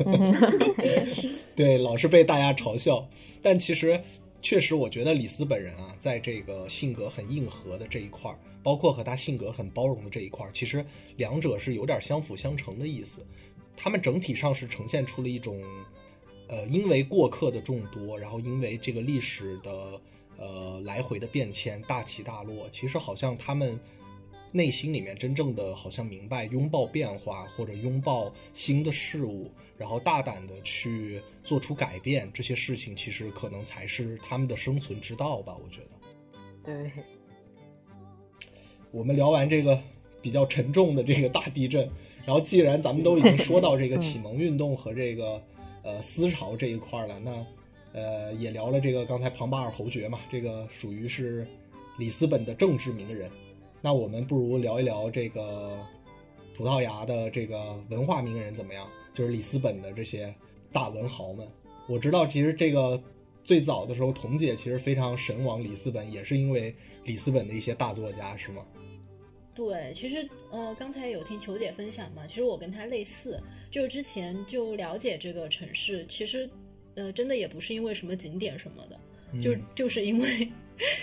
[1.56, 3.09] 对，老是被大家嘲笑。
[3.40, 3.98] 但其实，
[4.42, 10.84] 确实，我觉得里斯本人啊，在这个性格很硬核的这一块儿，包括和他性格很包容的这一块儿，其实
[11.16, 13.24] 两者是有点相辅相成的意思。
[13.76, 15.59] 他们整体上是呈现出了一种，
[16.48, 19.98] 呃，因为过客的众多，然后因为这个历史的。
[20.39, 23.78] 呃，来回的变迁，大起大落，其实好像他们
[24.53, 35.57] 内心里面真正的好像明白，拥抱变化或者拥抱新的事物，然后大胆的去做出改变，这些事情其实可能才是他们的生存之道吧。
[35.62, 35.99] 我觉得，
[36.64, 36.93] 对。
[38.93, 39.82] 我们聊完这个
[40.22, 41.91] 比较沉重的这个大地震，
[42.24, 45.43] 然后既然咱们都已经说到这个 启蒙运动和这个
[45.82, 47.45] 呃思潮这一块了，那。
[47.93, 51.47] 呃，也聊了这个刚才庞巴尔侯爵嘛，这个属于是
[51.99, 53.30] 里斯本的政治名人。
[53.80, 55.78] 那我们不如聊一聊这个
[56.57, 58.89] 葡萄牙的这个文化名人怎么样？
[59.14, 60.34] 就是里斯本的这些
[60.72, 61.49] 大文豪们。
[61.89, 63.01] 我知道，其实这个
[63.43, 66.74] 最早的时候，童姐其实非常神往里斯本，也是因为
[67.05, 68.64] 里斯本的一些大作家，是吗？
[69.55, 76.49] 对，其实呃，刚才有听球姐分享嘛，其实我跟她类似，就之前就了解这个城市，其实。
[76.99, 78.99] 呃，真的也不是因为什么景点什么的，
[79.40, 80.49] 就就是因为，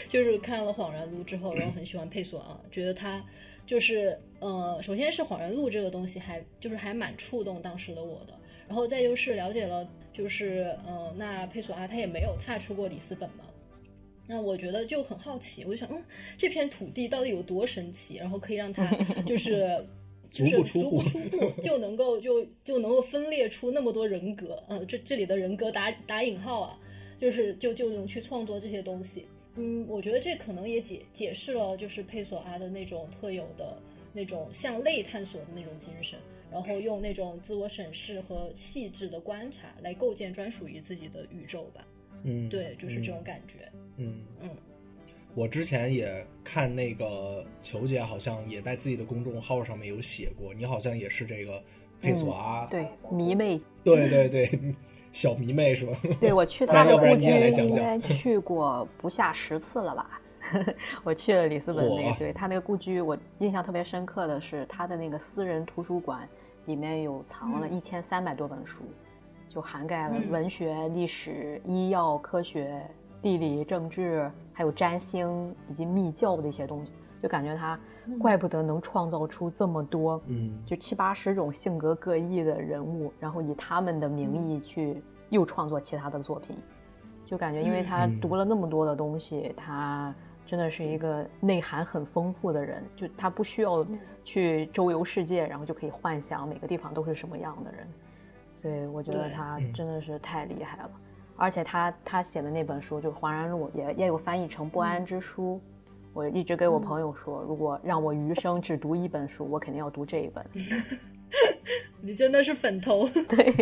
[0.10, 3.24] 就是看了《恍然录》之后，然后很喜欢佩索啊，觉得他
[3.66, 8.38] 就是呃，首先是《恍然录》这个东西还就是还蛮触动当时的我的，
[8.68, 13.46] 然后再就是了解了，就是呃，那佩索阿他也没有踏出过里斯本嘛，
[14.28, 16.04] 那我觉得就很好奇，我就想，嗯，
[16.38, 18.86] 这片土地到底有多神奇，然后可以让他
[19.26, 19.66] 就是。
[20.44, 26.80] 就是足不出户就能够就就能够分裂出那么多人格，嗯，这这里的人格打打引号啊，
[27.18, 29.26] 就是就就能去创作这些东西，
[29.56, 33.78] 嗯，我觉得这可能也解解释了就是佩索阿的那种特有的
[34.12, 36.20] 那种向内探索的那种精神，
[36.52, 41.88] 然后用那种自我审视和细致的观察来构建专属于自己的宇宙吧，
[42.24, 44.50] 嗯，对，就是这种感觉，嗯嗯。
[45.36, 51.62] 我之前也看那个球姐，好像也在自己的公众号上面有写过，你好像也是这个
[52.02, 54.50] 佩索阿，对迷妹，对对对，
[55.12, 55.98] 小迷妹是吧？
[56.22, 60.22] 对我去他的故居应该 去过不下十次了吧？
[61.04, 66.26] 我去了里斯本那个，对他那个故居，我印象特别深刻的是他的那个私人图书馆
[66.66, 68.84] 里面有藏了一千三百多本书，
[69.50, 72.82] 就涵盖了文学、历史、医药、科学。
[73.22, 76.92] 地理、政治，还有占星以及密教的一些东西，
[77.22, 77.80] 就感觉他
[78.20, 86.56] 怪不得能创造出这么多，嗯，就七八十种性格各异的人物，然后以他们的名义去又创作其他的作品，
[87.26, 90.14] 就感觉因为他读了那么多的东西，他
[90.46, 93.84] 真的是一个内涵很丰富的人，就他不需要
[94.24, 97.88] 去周游世界，然后就可以幻想每个地方都是什么样的人，
[98.56, 100.90] 所以我觉得他真的是太厉害了。
[101.38, 105.60] 而且他他写的那本书就《恍然录》也也有翻译成《不安之书》，
[106.14, 110.46] 我一直给我朋友说，如果让我余生只读一本书，我肯定要读这一本。
[112.00, 113.08] 你真的是粉头。
[113.28, 113.54] 对，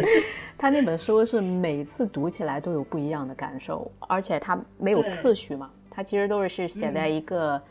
[0.58, 7.62] 他那本书是每次读起来都有不一样的感受，而且他没有次序嘛，他其实都是是写在一个，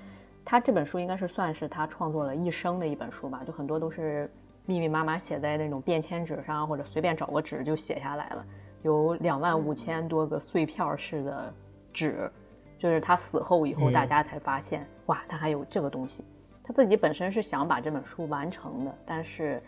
[0.44, 4.32] 他这本书应该是算是他创作了一生的一本书吧，就很多都是
[4.66, 8.46] 密密麻麻写在那种便签纸上，或者随便找个纸就写下来了。
[8.84, 11.54] 有两万五千多个碎片式的
[11.94, 12.32] 纸，
[12.78, 16.24] 就是他死后以后，大家才发现，哇，他还有这个东西。
[16.64, 19.62] 他自己本身是想把这本书完成的，但是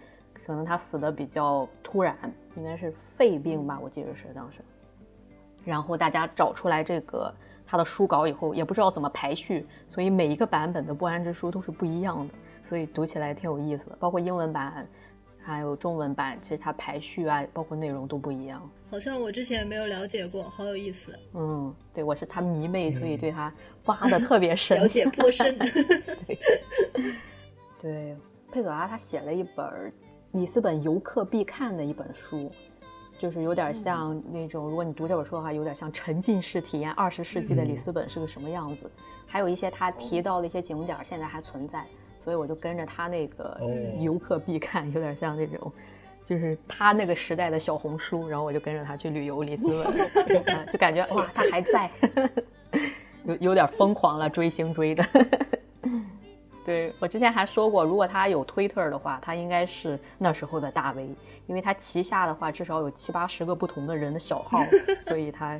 [0.46, 2.18] 可能他死的比较突然，
[2.56, 4.60] 应该是肺病吧，我记得是当时。
[5.64, 7.34] 然后大家找出来这个
[7.68, 12.34] 他的书稿以后，也不知道怎么排序，所以每一个版本的《不安之书》都是不一样的，
[12.66, 13.96] 所以读起来挺有意思的。
[14.00, 14.88] 包括英文版。
[15.44, 18.68] 还有中文版，其实它排序啊，包括内容都不一样。
[18.90, 21.18] 好像我之前没有了解过，好有意思。
[21.34, 23.54] 嗯，对，我是他迷妹，所以对他
[23.86, 25.58] 挖的特别深，了解颇深。
[26.26, 26.40] 对，
[27.82, 28.18] 对，
[28.52, 29.94] 佩佐拉他写了一本
[30.32, 32.52] 里斯本游客必看的一本书，
[33.18, 38.90] 就是有点像那种，如果你读这本书的话，有点像沉浸式体验二十世纪的里斯本是个什么样子。
[39.26, 41.84] 还有一些他提到的一些景点现在还存在，
[42.24, 43.60] 所以我就跟着他那个
[44.00, 45.72] 游客必看，有点像那种。
[46.26, 51.92] 就是他那个时代的小红书，然后我就跟着他去旅游里斯本， 就感觉哇，他还在，
[53.28, 55.04] 有有点疯狂了，追星追的。
[56.66, 61.10] 对我之前还说过，如果他有 Twitter 的话，他应该是那时候的大 V，
[61.46, 64.60] 因为他旗下的话至少有七八十个不同的人的小号，
[65.06, 65.60] 所以他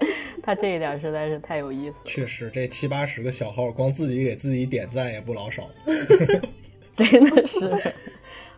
[0.42, 1.96] 他这一点实在是太有意思。
[2.04, 5.68] 确实，这七八十个小号，光自己给自己点赞也不老少。
[6.96, 7.70] 真的是。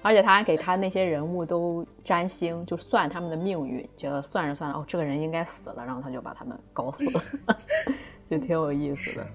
[0.03, 7.05] 而且他还给他那些人物都占星，就算他们的命运，觉得算着算着，哦，这个人应该死了，然后他就把他们搞死
[7.47, 7.57] 了，
[8.31, 9.27] 就挺有意思的。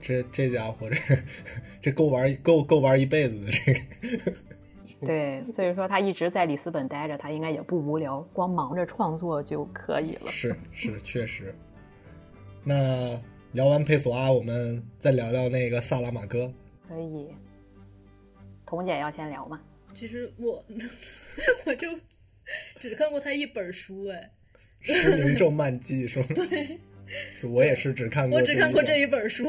[0.00, 0.98] 这这家伙，这
[1.80, 4.32] 这够玩够够玩一辈子的这个。
[5.06, 10.30] 对，所以说他一直在里斯本待着，他应该也不无聊，光忙着创作就可以了。
[10.30, 11.54] 是是，确实。
[12.64, 13.20] 那
[13.52, 16.52] 聊完佩索阿，我们再聊聊那个萨拉玛戈。
[16.88, 17.28] 可以。
[18.66, 19.60] 童姐要先聊吗？
[19.92, 20.64] 其实我
[21.66, 21.88] 我就
[22.80, 24.30] 只看过他一本书，哎，
[24.92, 26.26] 《失明症漫记》是吗？
[26.34, 26.78] 对，
[27.50, 29.44] 我也是只看过，我只看过这一本书。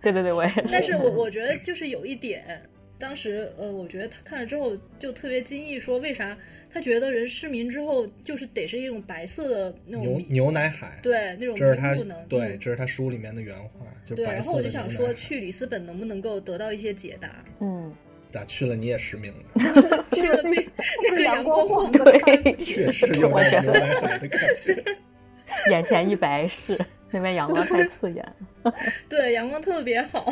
[0.00, 0.64] 对对对，我也是。
[0.70, 2.70] 但是我我觉得就是有一点，
[3.02, 6.38] 当时呃，我觉得他看了之后就特别惊异，说为啥
[6.72, 13.70] 他觉得人失明之后就是得是一种白色的那种牛牛奶海，对那种这是他不能对，这是他书里面的原话，
[14.04, 14.24] 就对。
[14.24, 17.44] 然后我就想说，去里斯本能不能够得到一些解答？
[17.60, 17.92] 嗯。
[18.30, 20.04] 咋去了你也失明了？
[20.14, 20.56] 去了那
[21.10, 24.82] 那个阳光晃，对，确实有点牛奶海的感觉。
[25.70, 26.78] 眼前一白，是
[27.10, 28.34] 那边阳光太刺眼了。
[29.08, 30.24] 对，阳光特别好。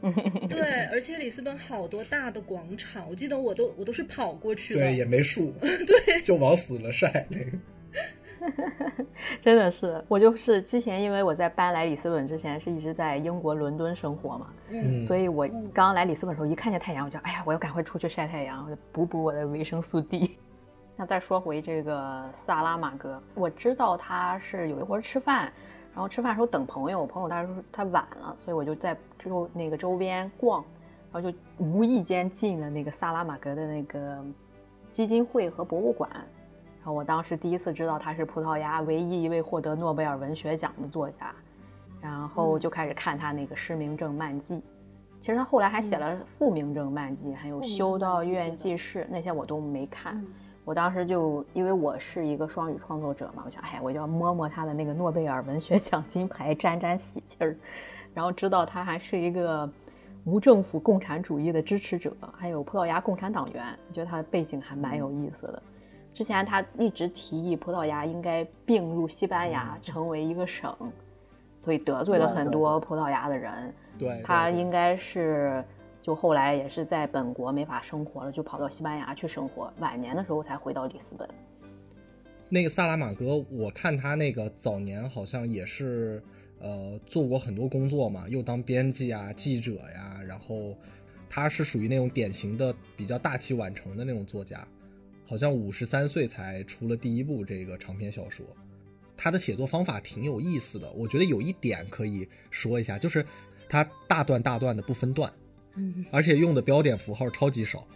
[0.48, 4.80] 对，而且里斯本好多大的广场，我记得我都我都是跑过去的。
[4.80, 5.52] 对，也没树。
[5.60, 7.58] 对，就往死了晒那个。
[9.40, 20.36] 真的是，我就是之前，因为我在搬来里斯本之前是一直在英国伦敦生活嘛，嗯，所以我刚来里斯本的时候，一看见太阳，我就哎呀，我要赶快出去晒太阳，补补我的维生素 D。
[20.96, 25.52] 那再说回这个萨拉玛戈，我知道他是有一回吃饭，
[25.94, 30.64] 然后吃饭时候等朋友，我朋友他说他晚了，所以我就在周那个周边逛，
[31.12, 34.18] 然后就无意间进了那个萨拉玛格的那个
[34.90, 36.10] 基金会和博物馆。
[36.12, 41.32] 然后我当时第一次知道他是葡萄牙唯一一位获得诺贝尔文学奖的作家，
[42.00, 44.60] 然后就开始看他那个失明症漫记。
[45.20, 50.22] 其实他后来还写了复明症漫记，还有修道院记事，那些我都没看。
[50.64, 57.54] 我当时就因为我是一个双语创作者嘛，我想，哎，我就要摸摸他的那个诺贝尔文学奖金牌，沾沾喜气儿。
[58.14, 59.68] 然后知道他还是一个
[60.24, 65.62] 无政府共产主义的支持者，还有葡萄牙共产党员，我觉得他的背景还蛮有意思的。
[66.14, 70.74] 之前他一直提议葡萄牙应该并入西班牙成为一个省，
[71.60, 73.74] 所以得罪了很多葡萄牙的人。
[73.98, 75.62] 对，他应该是
[76.04, 79.72] 就后来也是在本国没法生活了，就跑到西班牙去生活。
[79.78, 81.26] 晚年的时候才回到里斯本。
[82.50, 86.22] 那个萨拉玛戈，我看他那个早年好像也是
[86.58, 90.76] 呃做过很多工作嘛，又当编辑啊、记者呀，然后
[91.30, 94.68] 他是属于那种典型的比较大器晚成的那种作家。
[95.26, 98.44] 好像五十三岁才出了第一部这个长篇小说，
[99.16, 100.92] 他的写作方法挺有意思的。
[100.92, 103.24] 我觉得有一点可以说一下，就是
[103.70, 105.32] 他大段大段的不分段，
[105.76, 107.86] 嗯，而且用的标点符号超级少。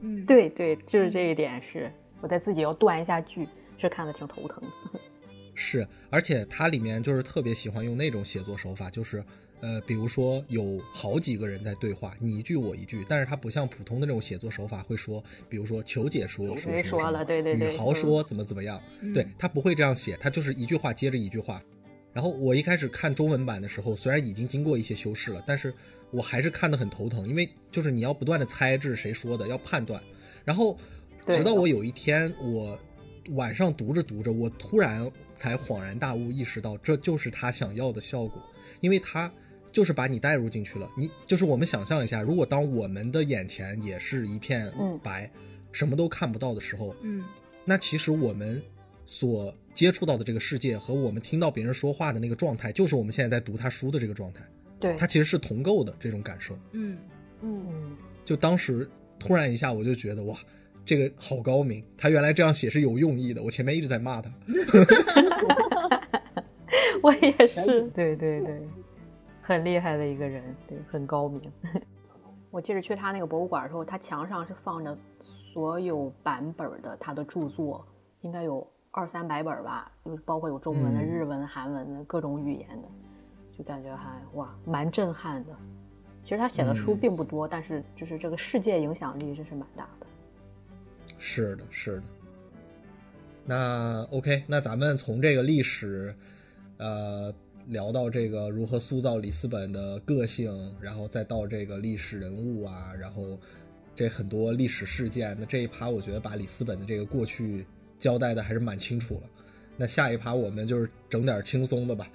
[0.00, 4.62] 嗯， 对对，就是这一点是我在自己要断一下句，是看的挺头疼。
[5.54, 9.24] 是，而且它里面就是特别喜欢用那种写作手法，就是。
[9.62, 18.80] 呃，比如说有好几个人在对话，你一句我一句，但是它不像普通的那种写作手法会说，比如说求解说说谁说了，对对对，宇豪说怎么怎么样，
[19.12, 21.62] 对他不会这样写，他就是一句话接着一句话。
[22.14, 25.74] 然后我一开始看中文版的时候，虽然已经经过一些修饰了，但是
[26.10, 30.02] 我还是看得很头疼，因为就是你要不断的猜这是谁说的，要判断。
[30.44, 30.76] 然后
[31.26, 32.78] 直到我有一天，我
[33.30, 38.42] 晚上读着读着，我突然才恍然大悟，意识到这就是他想要的效果，
[38.80, 39.32] 因为他。
[39.72, 45.30] 就是把你带入进去了，你就是我们想象一下，如果当我们的眼前也是一片白，
[45.70, 47.24] 什么都看不到的时候，嗯，
[47.64, 48.60] 那其实我们
[49.06, 54.42] 所接触到的这个世界和我们听到别人说话的那个状态，就是我们现在在读他书的这个状态，
[54.80, 56.98] 对，它其实是同构的这种感受，嗯
[57.42, 60.34] 嗯，就当时突然一下我就觉得哇，
[60.84, 63.42] 这个好高明，他原来这样写是有用意的。
[63.42, 64.32] 我前面一直在骂他
[67.02, 68.60] 我也是，对对对，
[69.42, 71.40] 很厉害的一个人，对，很高明。
[72.50, 77.86] 我记得去他那个博物馆的时候，他墙上是放着所有版本的他的著作，
[78.22, 82.88] 应该有二三百本吧，就包括有中文的、日文、韩文的各种语言的，
[83.60, 85.50] 就感觉还哇，蛮震撼的。
[86.22, 90.06] 其实他写的书并不多，但是就是这个世界影响力真是蛮大的。
[91.18, 92.02] 是的，是的。
[93.44, 96.14] 那 OK，那咱们从这个历史，
[96.78, 97.34] 呃。
[97.66, 103.38] 聊到这个如何塑造里斯本的个性，然后再到这个历史人物啊，然后
[103.94, 107.64] 这很多历史事件，那这一趴我觉得把里斯本的这个过去
[107.96, 109.20] 交代的还是蛮清楚了。
[109.80, 112.06] 那下一趴我们就是整点轻松的吧，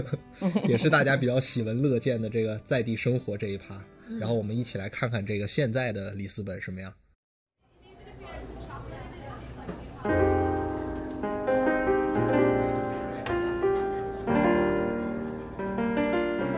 [0.66, 3.78] 也是大家比较喜闻乐见的这个在地生活这一趴，
[4.18, 6.90] 然后我们一起来看看这个现在的里斯本什么样。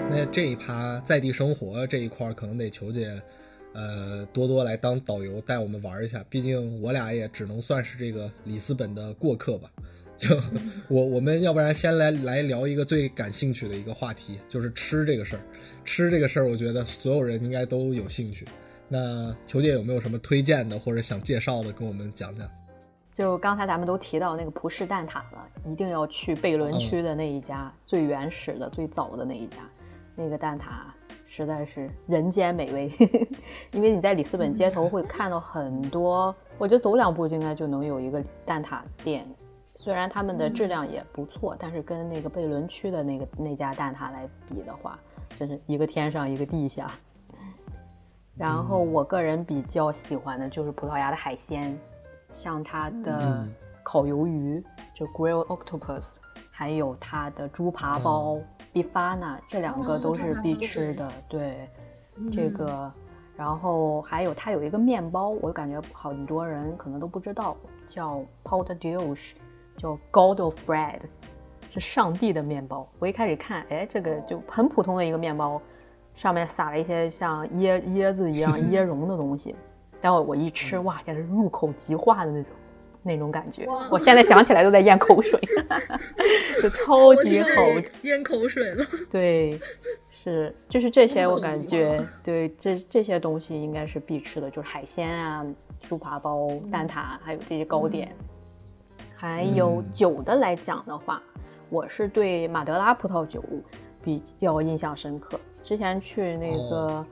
[0.09, 3.21] 那这一趴在地生活这一块可能得求姐，
[3.73, 6.25] 呃，多多来当导游带我们玩一下。
[6.31, 9.69] 毕竟我俩也只能算是这个里斯本的过客吧。
[10.27, 10.37] 就
[10.89, 15.41] 我我们要不然先来来聊一个最感兴趣的一个话题，就是吃这个事儿。
[15.85, 18.47] 吃这个事儿，我觉得所有人应该都有兴趣。
[18.89, 22.49] 那球姐有没有什么推荐的或者想介绍的，跟我们讲讲？
[23.14, 29.57] 就刚才咱们都提到那个葡式蛋挞了，一定要去贝伦区的那一家最原始的、最早的那一家。
[30.16, 30.62] 那个蛋挞
[31.29, 32.93] 实在是人间美味，
[33.72, 39.27] 因为你在里斯本街头会看到很多，我觉得走两步就应该就能有一个蛋挞店。
[39.75, 44.99] 虽然他们的质量也不错，但是跟那个贝伦区的那个那家蛋挞来比的话，
[45.31, 46.91] 真是一个天上一个地下。
[48.37, 51.79] 然后我个人比较喜欢的就是葡萄牙的海鲜，
[52.35, 53.47] 像它的
[53.83, 54.62] 烤鱿鱼，
[54.95, 56.16] 就 grill octopus。
[56.57, 58.39] 还有它的猪扒包、
[58.72, 61.11] bifana，这两个都是必吃的。
[61.29, 61.68] 对，
[62.33, 62.93] 这个，
[63.37, 67.57] 然后还有它有一个面包，我感觉很多人可能都不知道，
[67.89, 69.35] 叫 p o r t d i o s
[69.77, 71.01] 叫 God of Bread，
[71.72, 72.89] 是上帝的面包。
[72.99, 75.61] 我一开始看，哎，这个就很普通的一个面包，
[76.14, 79.55] 上面撒了一些像椰椰子一样 椰蓉的东西，
[80.01, 82.53] 待会我一吃，哇，简直入口即化的那种。
[83.07, 85.39] 那种感觉，我现在想起来都在咽口水，
[86.62, 87.49] 就超级好，
[88.01, 88.87] 咽口水了。
[89.11, 89.61] 对，
[90.09, 95.45] 是就是这些，我感觉对这这些东西应该是必吃的，就是海鲜啊、
[95.83, 98.11] 猪扒包、蛋挞，还有这些糕点。
[99.17, 101.23] 还有酒的来讲的话，
[101.71, 103.43] 我是对马德拉葡萄酒
[104.03, 105.39] 比较印象深刻。
[105.62, 107.05] 之前去那个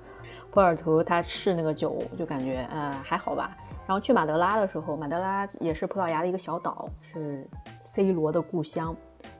[0.50, 3.56] 波尔图，他试那个酒，就感觉呃还好吧。
[3.86, 7.46] 然后去马德拉的时候，马德拉也是葡萄牙的一个小岛，是
[7.80, 8.94] C 罗的故乡。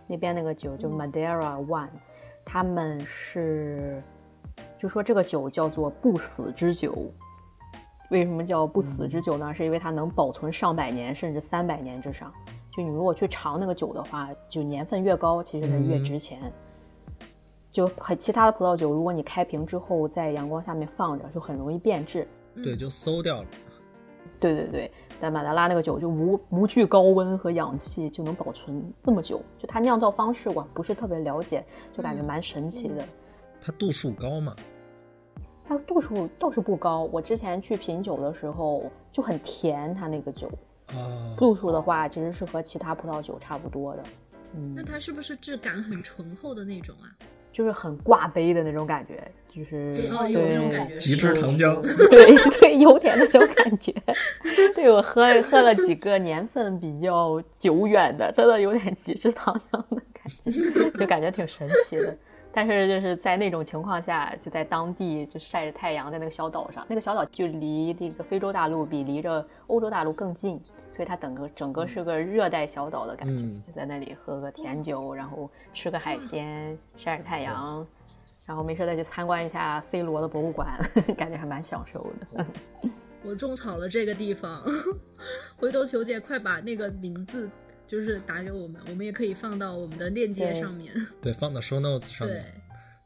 [0.06, 1.88] 那边那个酒就 Madeira One，
[2.44, 4.02] 他们是
[4.78, 7.12] 就说这个酒叫做不死之酒。
[8.12, 9.54] 为什么叫不死之酒呢？
[9.54, 12.30] 是因为它能保存上百年，甚至三百年之上。
[12.70, 16.38] 就你如果去尝那个酒的话，就年份越高，其实它越值钱。
[17.70, 22.28] 就很其他的葡萄酒，如果你开瓶之后在阳光下面放着，就很容易变质。
[22.62, 23.48] 对，就馊掉了。
[24.38, 29.40] 对对对，但马德拉那个酒就无无惧高温和氧气，就能保存这么久。
[29.56, 31.64] 就它酿造方式，我不是特别了解，
[31.96, 33.02] 就感觉蛮神奇的。
[33.58, 34.54] 它度数高吗？
[35.66, 37.08] 它度数倒是不高。
[37.12, 40.50] 我之前去品酒的时候就很甜，它那个酒。
[40.88, 41.34] 啊。
[41.36, 44.02] 度数的话，其实是和其他葡萄酒差不多的。
[44.54, 44.74] 嗯。
[44.76, 47.06] 那它是不是质感很醇厚的那种啊？
[47.52, 49.94] 就是很挂杯的那种感觉，就是
[50.32, 53.92] 对极致糖浆， 对对，有点那种感觉。
[54.74, 62.16] 对我喝喝了几个年份比较久远的，真的有点极致糖浆的感觉，就感觉挺神奇的。
[62.52, 70.60] 但是就是在那种情况下，就在当地就晒着太阳，在那个小岛上，那个小岛就离那个非洲大陆比离着欧洲大陆更近。
[70.90, 77.86] 所以它整个整个是个热带小岛的感觉，就在那里喝个甜酒，然后吃个海鲜，晒晒太阳，
[78.44, 80.78] 然后没事再去参观一下 C 罗的博物馆，
[81.16, 82.46] 感觉还蛮享受的。
[83.24, 84.62] 我种草了这个地方，
[85.56, 87.48] 回头求姐快把那个名字
[87.92, 90.90] 就是打给我们，我们也可以放到我们的链接上面。
[91.20, 92.42] 对，放到 show notes 上面，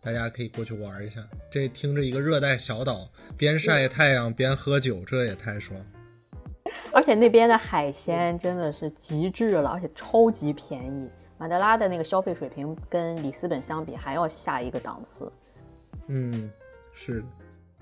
[0.00, 1.26] 大家可以过去玩一下。
[1.50, 5.76] 这听着一个热带小岛，边晒太阳边喝酒，这也太爽。
[6.92, 11.10] 而且那边的海鲜真的是极致了，而且超级便宜。
[11.36, 15.32] 马德拉的那个消费水平跟里斯本相比还要下一个档次。
[16.06, 16.48] 嗯，
[16.94, 17.24] 是。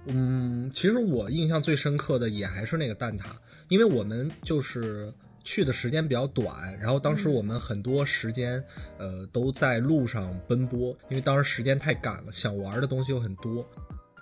[0.07, 3.27] 嗯，其实我印象最深刻的也还是那个蛋挞，
[3.69, 5.13] 因为我们就是
[5.45, 8.65] 去的时间比较短，然后当时我们很多时间，
[8.99, 13.65] 呃，都在路上奔波，因为当时时间太赶了，想玩的东西又很多。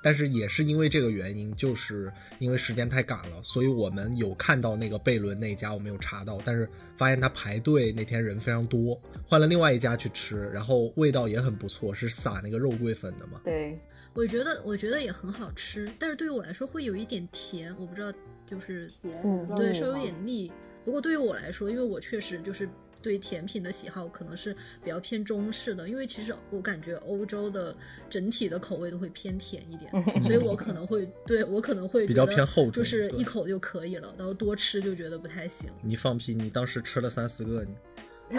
[0.05, 13.41] 但是也是因为这个原因，就是因为时间太赶了，所以我们有看到那个贝伦那家，我们有查到，但是发现他排队那天人非常多，换了另外一家去吃，然后味道也很不错，是撒那个肉桂粉的嘛。
[13.45, 13.79] 对，
[14.13, 18.13] 我觉得我觉得也很好吃，但是对于我来说会有一点甜，我不知道
[18.45, 20.51] 就是嗯，对稍微有点腻。
[20.85, 22.69] 不过对于我来说，因为我确实就是。
[23.03, 27.77] 对甜品的喜好可能是比较偏中式的，因为其实我感觉欧洲的
[28.09, 29.91] 整体的口味都会偏甜一点，
[30.23, 35.69] 所以我可能会对我可能会比较偏厚重，就是一口就可以了，然后多吃就觉得不太行。
[35.83, 36.33] 你放屁！
[36.33, 38.39] 你当时吃了三四个，你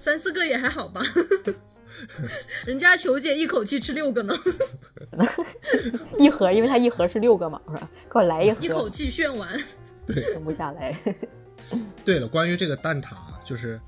[0.00, 1.02] 三四个也还好吧？
[2.66, 4.34] 人家球姐一口气吃六个呢，
[6.18, 7.90] 一盒，因为它一盒是六个嘛，是吧？
[8.10, 9.48] 给我来一盒，一口气炫完，
[10.06, 10.96] 对，停不下来。
[12.04, 13.80] 对了，关于这个蛋挞，就是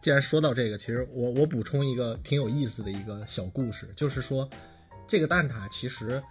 [0.00, 4.48] 既然说到这个，其实我我补充一个挺有意思的一个小故事，就是说
[5.06, 6.22] 这个蛋挞其实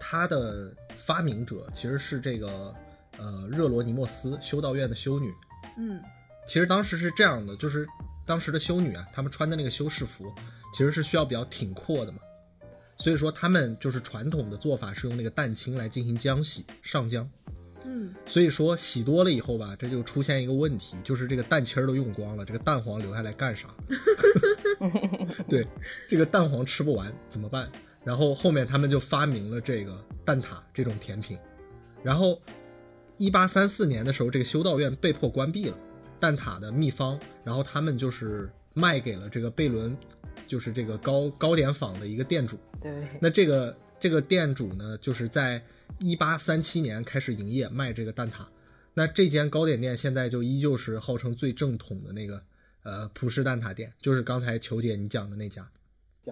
[0.00, 2.74] 它的发明者其实是这个
[3.18, 5.32] 呃热罗尼莫斯修道院的修女。
[5.76, 6.02] 嗯，
[6.46, 7.86] 其实当时是这样的，就是
[8.26, 10.32] 当时的修女啊，她们穿的那个修士服
[10.72, 12.18] 其实是需要比较挺阔的嘛，
[12.96, 17.26] 所以说他们就是传统的做法是用那个蛋清来进行浆洗上浆。
[17.84, 23.68] 嗯，所以说洗多了以后吧，这就出现一个问题，就是这个蛋清儿都用光了，这个蛋黄留下来干啥？
[25.48, 25.66] 对，
[26.08, 27.70] 这个蛋黄吃不完怎么办？
[28.04, 31.38] 然后后面他们就发明了这个蛋挞这种甜品。
[32.02, 32.40] 然后，
[33.16, 35.76] 一八三四年的时候，这个修道院被迫关闭了，
[36.18, 39.96] 蛋挞的秘方，然后他们就是卖给了这个贝伦，
[40.46, 42.58] 就是这个糕糕点坊的一个店主。
[42.80, 45.62] 对，那这个这个店主呢，就是在。
[46.00, 48.44] 一八三七年开始营业卖这个蛋挞，
[48.92, 52.42] 那这间糕点店现在就依旧是号称最正统的那个
[52.82, 55.70] 呃葡式蛋挞店，就是刚才球姐你讲的那家。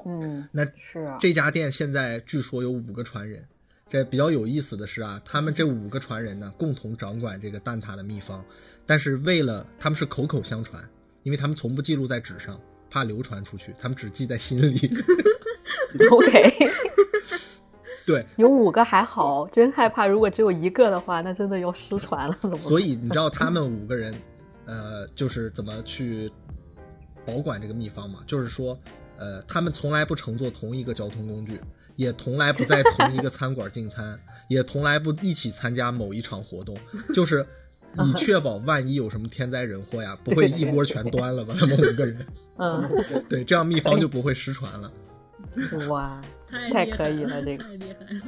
[0.04, 1.16] 嗯，那是啊。
[1.20, 3.48] 这家店现在据说有五个传人，
[3.88, 8.44] 这比较有意思的是啊，他们这五个传人呢共同掌管这个蛋挞的秘方，
[8.84, 10.86] 但是为了他们是口口相传，
[11.22, 12.60] 因为他们从不记录在纸上，
[12.96, 14.90] 怕流传出去，他们只记在心里。
[16.10, 16.56] OK。
[18.06, 22.56] 对，有五个还好，真害怕如果只有一个的话，那真的要失传了，怎么？
[22.58, 24.14] 所以你知道他们五个人，
[24.64, 26.32] 呃，就是怎么去
[27.26, 28.20] 保管这个秘方吗？
[28.26, 28.78] 就是说，
[29.18, 31.60] 呃，他们从来不乘坐同一个交通工具，
[31.96, 34.18] 也从来不在同一个餐馆进餐，
[34.48, 36.78] 也从来不一起参加某一场活动，
[37.14, 37.44] 就是
[38.04, 41.54] 以确保万一有什么天灾人祸呀，不会一波全端了吧？
[41.58, 42.26] 他们五个人，
[42.58, 42.88] 嗯，
[43.28, 44.92] 对，这样秘方就不会失传了。
[45.88, 46.20] 哇，
[46.72, 48.22] 太可以了，这个太厉害了。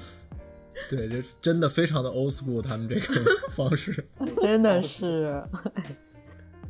[0.88, 4.06] 对，这真的非常的 old school，他们这个方式
[4.40, 5.42] 真的是。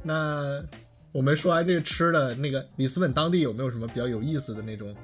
[0.03, 0.65] 那
[1.13, 4.95] 我们说完这个吃的，那个里斯本当地有没有什么比较有意思的那种，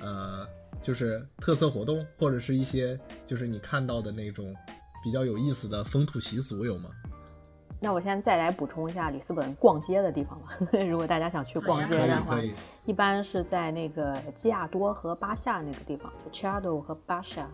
[0.00, 0.46] 呃，
[0.82, 4.54] 就是特色活动，或者是一些就是你看到的那种
[5.04, 6.90] 比较有意思的风土习俗有吗？
[7.78, 10.56] 那我现在再来补充一下里斯本逛街的地方吧。
[10.88, 12.40] 如果大家想去逛街的话，
[12.84, 17.46] 一般是在那个基亚多和巴夏那个地方，就 Chiado 和巴夏，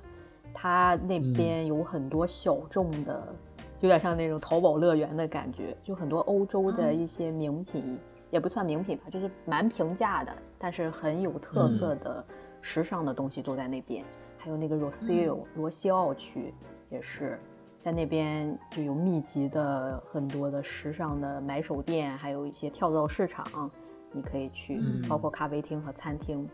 [0.54, 3.34] 它那边有很多小众的，
[3.80, 7.98] 有点像那种淘宝乐园的感觉，就很多欧洲的一些名品，
[8.30, 12.24] 也不算名品吧，就是蛮平价的，但是很有特色的
[12.60, 14.04] 时尚的东西都在那边。
[14.38, 16.54] 还有那个 Rosio 罗西奥区
[16.90, 17.40] 也是。
[17.82, 23.68] 在那边就有密集的很多的时尚的买手店，还有一些跳蚤市场，
[24.12, 26.48] 你可以去，包括咖啡厅和餐厅。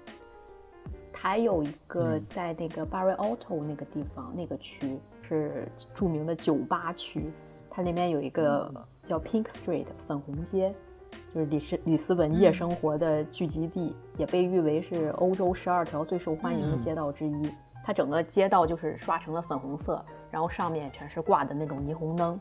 [1.13, 7.31] 还有一个在那个 Barry Auto 那个地方，那个区是著名的酒吧区，
[7.69, 8.73] 它里面有一个
[9.03, 10.75] 叫 Pink Street 粉红街，
[11.35, 17.51] 就是里斯里斯本夜生活的聚集地，也被誉为是欧洲十二条最受欢迎的街道之一。
[17.85, 20.03] 它整个街道就是刷成了粉红色。
[20.31, 22.41] 然后上面全是挂的那种霓虹灯，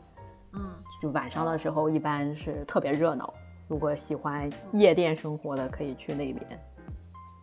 [0.52, 0.70] 嗯，
[1.00, 3.32] 就晚上的时候一般是特别热闹。
[3.66, 6.46] 如果喜欢夜店生活的，可以去那边。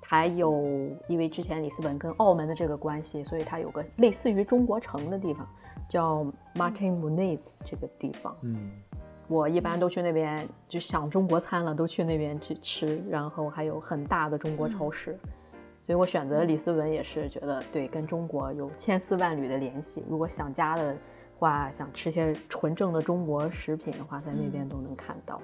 [0.08, 5.48] 还有，因为之前里斯本跟澳门的这个关系，所以它有个类似于中国城的地方，
[5.90, 8.36] 叫 Martin Muniz 这个地方。
[8.42, 8.72] 嗯，
[9.28, 13.04] 我一般都去那边，就想中国餐了，都去那边去吃。
[13.10, 15.18] 然后还有很大的中国超市。
[15.86, 20.04] 所以我选择李斯文也是觉得对，跟中国有千丝万缕的联系。
[20.10, 20.98] 如果想家的
[21.38, 25.40] 话，想吃些纯正的中国食品的话，在那边都能看到。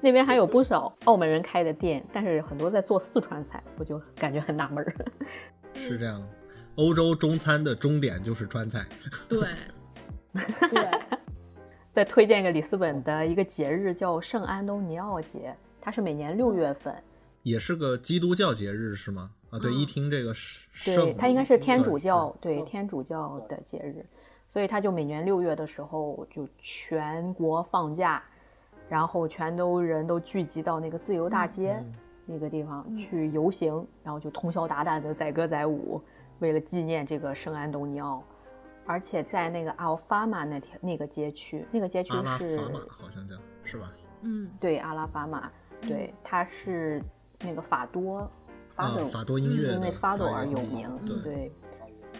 [0.00, 4.92] 那边还有不少澳门人开的店，但是很多在做四川菜，我就感觉很纳闷儿。
[5.74, 6.28] 是这样，
[6.74, 8.84] 欧洲中餐的终点就是川菜。
[9.28, 9.46] 对，
[10.72, 10.88] 对。
[11.94, 16.92] 再推荐一个里斯本的一个节日，叫圣安东尼奥节，它是每年六月份，
[17.44, 19.30] 也是个基督教节日是吗？
[19.50, 24.04] 啊，对，一听这个圣，对，它应该是天主教，对天主教的节日，
[24.48, 28.22] 所以他就每年六月的时候就全国放假，
[28.88, 31.82] 然后全都人都聚集到那个自由大街
[32.26, 36.00] 那个地方去游行，然后就通宵达旦的载歌载舞，
[36.40, 38.22] 为了纪念这个圣安东尼奥。
[38.84, 43.92] 而且在那个阿尔法马那条那个街区，那个街区是好像叫是吧？
[44.22, 45.50] 嗯，对，阿拉法马，
[45.82, 47.02] 对，它是
[47.40, 48.26] 那个法多，
[48.78, 50.88] 法多法斗音乐因为法多而有名。
[51.22, 51.52] 对，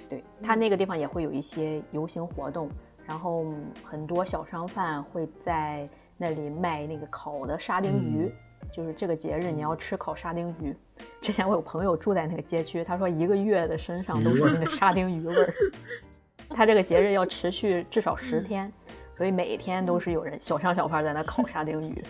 [0.09, 2.69] 对，他那个地方也会有一些游行活动，
[3.07, 3.47] 然后
[3.85, 8.33] 很多小商贩会在那里卖那个烤的沙丁鱼，
[8.73, 10.77] 就是这个节日你要吃烤沙丁鱼。
[11.21, 15.55] 之前我有朋友住在那个街区，他说一个月的身上都是那个沙丁鱼味儿。
[16.51, 18.73] 他这个节日要持续至少十天，
[19.17, 22.03] 所以每天都是有人小商小贩在那烤沙丁鱼。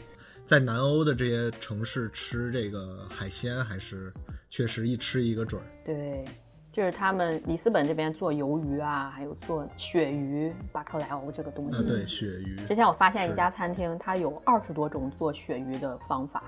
[0.47, 4.11] 在南欧的这些城市吃这个海鲜，还是
[4.51, 5.67] 确实一吃一个准儿。
[5.85, 6.25] 对，
[6.73, 11.83] 就是他们里斯本这边做鱿鱼啊，还有做鳕鱼、巴克莱欧这个东西。
[11.85, 12.57] 对，鳕鱼。
[12.67, 16.43] 之前我发现一家餐厅，它有二十多种做鳕鱼的方法，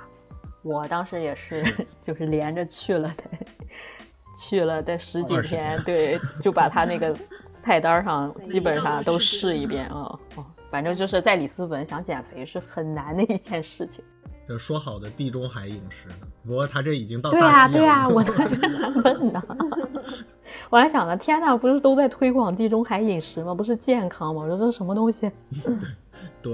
[0.62, 1.64] 我当时也是，
[2.02, 3.24] 就是连着去了的，
[4.36, 7.16] 去了得十几天，对，就把他那个。
[7.62, 14.02] 菜单上基本上都试一遍啊，哦，反正就是在里斯本想减肥是很难的一件事情。
[14.50, 16.26] 这说好的地中海饮食呢？
[16.44, 19.40] 不过他这已经到对呀对呀，我当时难问呢。
[20.70, 23.54] 我还想着，天哪，不是都在推广地中海饮食吗？
[23.54, 24.42] 不是健康吗？
[24.42, 25.30] 我说这是什么东西？
[26.42, 26.52] 对，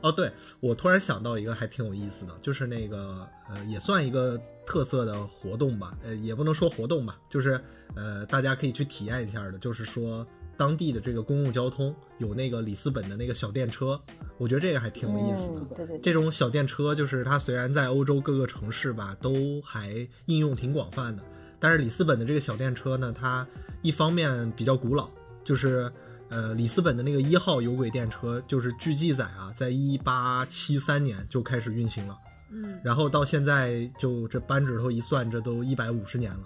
[0.00, 7.62] 哦，对我突然想到一个还挺有意思的，就是那个呃，也算一个特色的活动吧，呃，也不能说活动吧，就是。
[7.94, 10.26] 呃，大家可以去体验一下的，就是说
[10.62, 14.00] 当地的这个公共交通有那个里斯本的那个小电车，
[14.38, 15.60] 我觉得这个还挺有意思的。
[15.74, 21.22] 对对，这种小电车就是它虽然在欧洲各个城市吧都还应用挺广泛的，
[21.58, 23.44] 但是里斯本的这个小电车呢，它
[23.82, 25.10] 一方面比较古老，
[25.42, 25.92] 就是
[26.28, 32.16] 呃里斯本的那个一号有轨电车，就是据记载啊，在一八七三年就开始运行了，
[32.52, 36.44] 嗯，然后到现在就这扳指头一算，这都一百五十年了。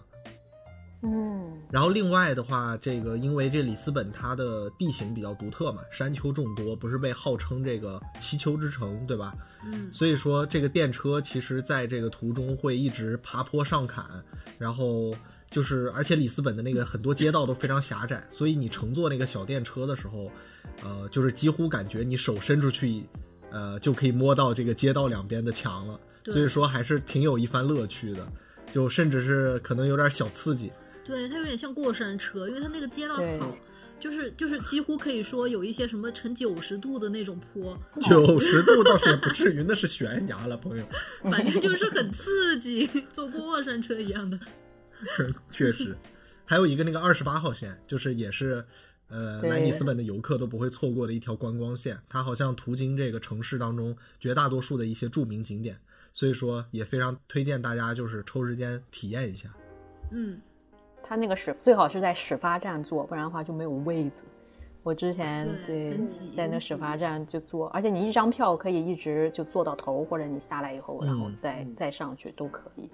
[1.03, 9.35] 嗯，然后另外的话，这个因为这里斯本它的地形比较独特嘛，山丘众多，不是被号称这个七丘之城，对吧？
[9.65, 14.05] 嗯，所以说这个电车其实在这个途中会一直爬坡上坎，
[14.59, 15.15] 然后
[15.51, 20.31] 就是而且里斯本的那个很多街道都非常狭窄，所以你乘坐那个小电车的时候，
[20.83, 23.05] 呃，就是几乎感觉你手伸出去，
[23.51, 28.27] 呃，就可以摸到这个街道两边的墙了，所以说还是挺有一番乐趣的，
[28.73, 30.73] 就甚至是可能有点小刺激。
[31.07, 33.57] 对，它有点像过山车，因为它那个街道好，
[34.01, 40.85] 就是就是几乎可以说有一些什么呈九十度的那种坡，九十度倒是也不至于，那是悬崖了，朋友。
[41.31, 44.39] 反正就是很刺激，坐过山车一样的。
[45.53, 45.97] 确实，
[46.45, 48.65] 还有一个那个二十八号线，就是也是
[49.09, 55.79] 呃来里斯本的游客都不会错过的一条观光线，它好像途经这个城市当中绝大多数的一些著名景点，
[56.13, 59.49] 所以说也非常推荐大家就是抽时间体验一下。
[60.11, 60.41] 嗯。
[61.09, 64.23] 他那个始最好是在始发站坐，不然的话就没有位子。
[64.83, 65.99] 我之前对
[66.37, 72.89] 在那始发站就坐，而且你一张票可以一直就坐到头，或者你下来以后，然后再再上去都可以。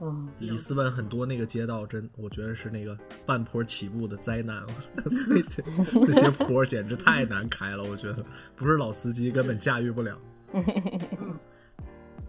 [0.00, 4.62] 嗯，里斯本很多那个街道真，我觉得是那个半坡起步的灾难，
[5.28, 5.62] 那些
[5.94, 8.24] 那些坡简直太难开了，我觉得
[8.56, 10.18] 不是老司机根本驾驭不了。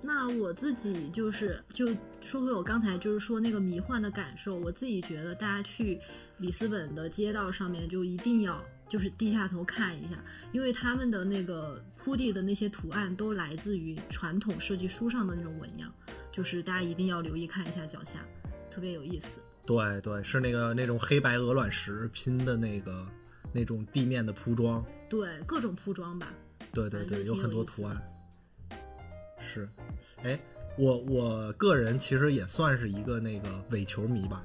[0.06, 1.88] 那我自己就是就
[2.22, 6.00] 说回我刚才就是说那个迷幻的感受，我自己觉得大家去
[6.38, 15.90] 里斯本的街道上面就一定要就是低下头看一下，因为他们的那个铺地的那些图案都来自于传统设计书上的那种纹样，
[16.32, 18.26] 就是大家一定要留意看一下脚下，
[18.70, 19.40] 特别有意思。
[19.66, 23.08] 对对，是那个那种黑白鹅卵石拼的那个
[23.54, 24.86] 那种地面的铺装。
[25.10, 26.34] 对，各种铺装吧。
[26.74, 28.02] 对对对，有很多图案。
[29.44, 29.70] 是，
[30.24, 30.40] 哎，
[30.78, 34.44] 我我个人其实也算是一个那个伪球迷吧，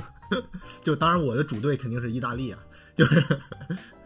[0.84, 2.58] 就当然我的主队肯定是意大利啊，
[2.94, 3.22] 就是，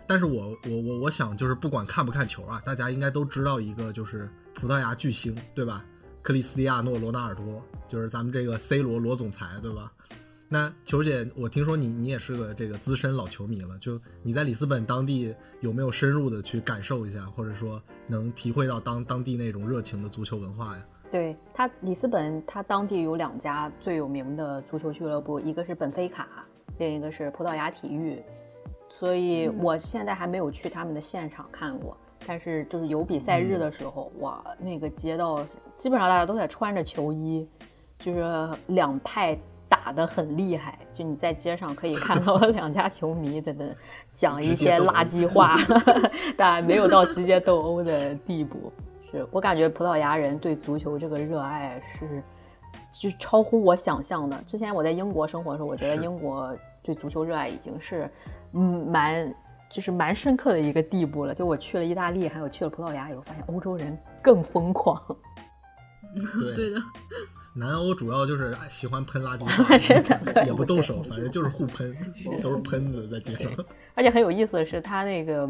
[0.07, 5.85] 但是我我我我想就是不管看不看球啊，大家应该都知道一个就是葡萄牙巨星对吧？
[6.23, 9.91] 克里斯蒂亚诺罗纳尔多，就是咱们这个 C 罗罗总裁对吧？
[10.53, 20.85] 那球姐，我听说你你也是个这个资深老球迷了，就你在里斯本当地有没有深入的去感受一下，或者说能体会到当当地那种热情的足球文化呀？
[21.09, 26.27] 对他，里斯本他当地有两家最有名的足球俱乐部，一个是本菲卡，
[26.79, 28.21] 另一个是葡萄牙体育，
[28.89, 31.97] 所以我现在还没有去他们的现场看过。
[32.27, 35.47] 但是就是有比赛日的时候，哇，那个街道
[35.79, 37.49] 基本上大家都在穿着球衣，
[37.99, 39.39] 就是两派
[39.71, 40.79] 打得很厉害。
[40.93, 43.65] 就你在街上可以看到两家球迷在那
[44.13, 45.57] 讲一些垃圾话，
[46.37, 48.71] 但没有到直接斗殴的地步。
[49.11, 52.23] 是我感觉葡萄牙人对足球这个热爱是，
[52.93, 54.37] 就超乎我想象的。
[54.47, 58.11] 之前我在英国生活的时候，我觉得英国对足球热爱已经是，
[58.53, 59.35] 嗯，蛮
[59.69, 61.35] 就是蛮深刻的一个地步了。
[61.35, 65.01] 就我去了意大利，还有去了葡萄牙以后，发现欧洲人更疯狂。
[66.55, 66.81] 对对的，
[67.61, 71.95] 南欧主要就是喜欢喷垃圾 话，真的也不动手，反正就是互喷，
[72.43, 73.53] 都是喷子在街上。
[73.95, 75.47] 而且很有意思的是，他那个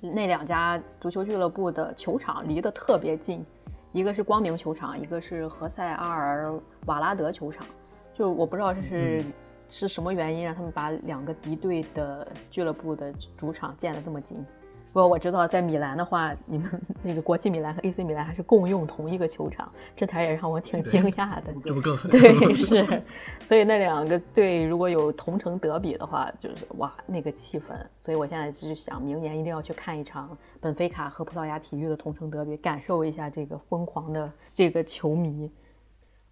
[0.00, 3.44] 那两家足球俱乐部的球场离得特别近，
[3.92, 6.52] 一个是光明球场，一个是何塞阿尔
[6.86, 7.64] 瓦拉德球场。
[8.12, 9.24] 就我不知道这是、
[9.68, 14.44] 是什么原因让他们把两个敌对的俱乐部的主场建得这么近。
[14.92, 21.54] 不过我知道在米兰的话，你们 那个国际米兰和 AC 米兰还是共用同一个球场，这点也让我挺惊讶的。
[21.64, 22.10] 这不更狠？
[22.10, 23.02] 对， 是，
[23.46, 27.66] 所以那两个队如果有同城德比的话，就是哇，那个气氛。
[28.00, 35.48] 所以我现在就是想，明年一定要去看一场本菲卡和葡萄牙体育的同城德比，感受一下这个疯狂的这个球迷。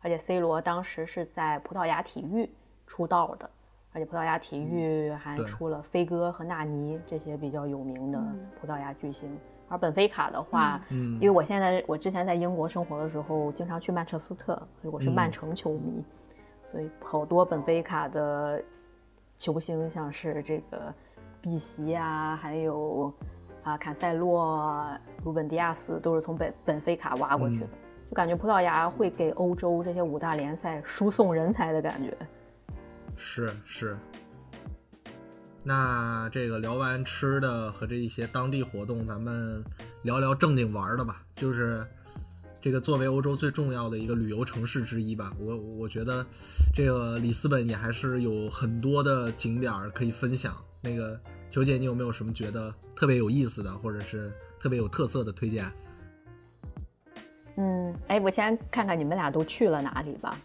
[0.00, 2.48] 而且 C 罗当时是在葡萄牙体育
[2.86, 3.50] 出道的，
[3.98, 8.22] 而且葡萄牙体育还出了飞哥和纳尼这些比较有名的
[8.60, 9.28] 葡萄牙巨星。
[9.68, 16.04] 而本菲卡的话，嗯因为我现在我之前在英国生活的时候，经常去曼彻斯特，所以我是曼城球迷，
[16.64, 18.62] 所以好多本菲卡的
[19.36, 20.94] 球星，像是这个
[21.40, 23.12] 碧玺啊，还有
[23.64, 24.86] 啊坎塞洛、
[25.24, 27.66] 鲁本迪亚斯，都是从本本菲卡挖过去的。
[28.08, 32.16] 就感觉葡萄牙会给欧洲这些五大联赛输送人才的感觉。
[33.18, 33.96] 是是。
[35.64, 39.62] 那这个聊完吃的和这一些当地活动，咱们
[40.02, 41.22] 聊聊正经玩的吧。
[41.34, 41.86] 就是
[42.60, 46.24] 这个作为欧洲最重要的一个旅游城市之一吧，我我觉得
[46.74, 50.56] 这个里斯本也还是有很多的景点可以分享。
[50.80, 55.70] 那个球姐，你有没有什么觉得特别有意思的，或者是特别有特色的推荐？
[57.56, 60.38] 嗯，哎，我先看看你们俩都去了哪里吧。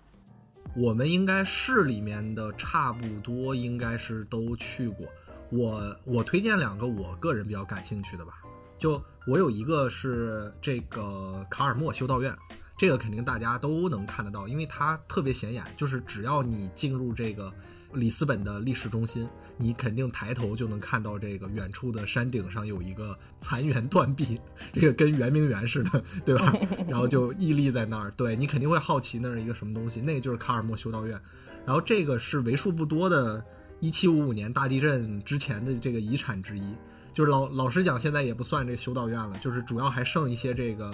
[0.76, 5.07] 我们应该市里面的差不多应该是都去过。
[5.51, 8.41] 我我推荐两个我个人比较感兴趣的吧。
[8.80, 12.36] 就我有一个是这个卡尔莫修道院，
[12.76, 15.64] 这个肯定大家都能看得到，因为它特别显眼。
[15.78, 17.53] 就是只要你进入这个
[17.94, 19.28] 里斯本的历史中心，
[19.58, 24.39] 你肯定抬头就能看到这个远处的山顶上有一个残垣断壁，
[24.74, 26.54] 这个跟圆明园似的，对吧？
[26.88, 31.20] 然后就屹立在那儿，对你肯定会好奇那是一个什么东西，那就是卡尔默修道院。
[31.66, 33.44] 然后这个是为数不多的
[33.82, 36.76] 1755年大地震之前的这个遗产之一。
[37.14, 40.91] 就是老老实讲，现在也不算这修道院了，就是主要还剩一些这个，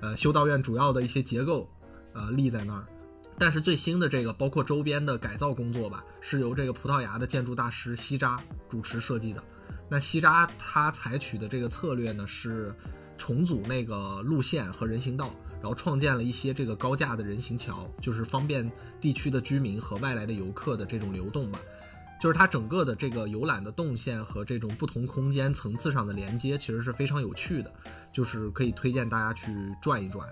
[0.00, 1.66] 呃，修道院主要的一些结构，
[2.12, 2.84] 呃，立在那儿。
[3.38, 9.42] 但是最新的这个，包括周边的改造工作吧，是由这个葡萄牙的建筑大师西扎主持设计的。
[9.88, 12.74] 那西扎他采取的这个策略呢，是
[13.18, 18.70] 重组那个路线和人行道，然后创建了一些这个高架的人行桥，就是方便
[19.00, 21.58] 地区的居民和外来的游客的这种流动吧。
[22.20, 27.70] 就是它整个的这个游览的动线和这种不同空间层次上的连接，其实是非常有趣的，
[28.12, 30.26] 就是可以推荐大家去转一转。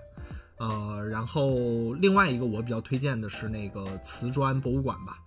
[0.63, 5.17] 呃，然后另外一个我比较推荐的是那个瓷砖博物馆吧，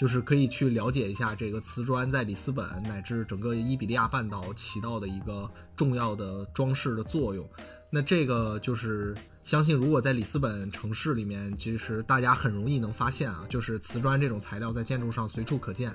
[0.00, 7.46] 就是可以去了解一下这个瓷砖在里斯本乃至整个伊比利亚半岛起到的一个重要的装饰的作用。
[7.90, 15.94] 那这个就是相信，如果在里斯本城市里面，其实大家很容易能发现啊，就是瓷砖这种材料在建筑上随处可见。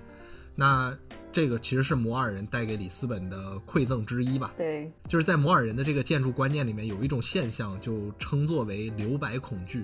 [0.56, 0.96] 那
[1.32, 4.54] 这个其实是摩尔人带给里斯本的馈赠之一吧。
[4.58, 9.84] 对，就是在摩尔人的这个建筑观念里面，有一种现象就称作为留白恐惧，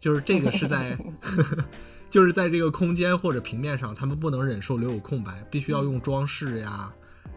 [0.00, 0.98] 就是这个是在
[2.10, 6.92] 就是在这个空间或者平面上，他们不能忍受留有空白，必须要用装饰呀，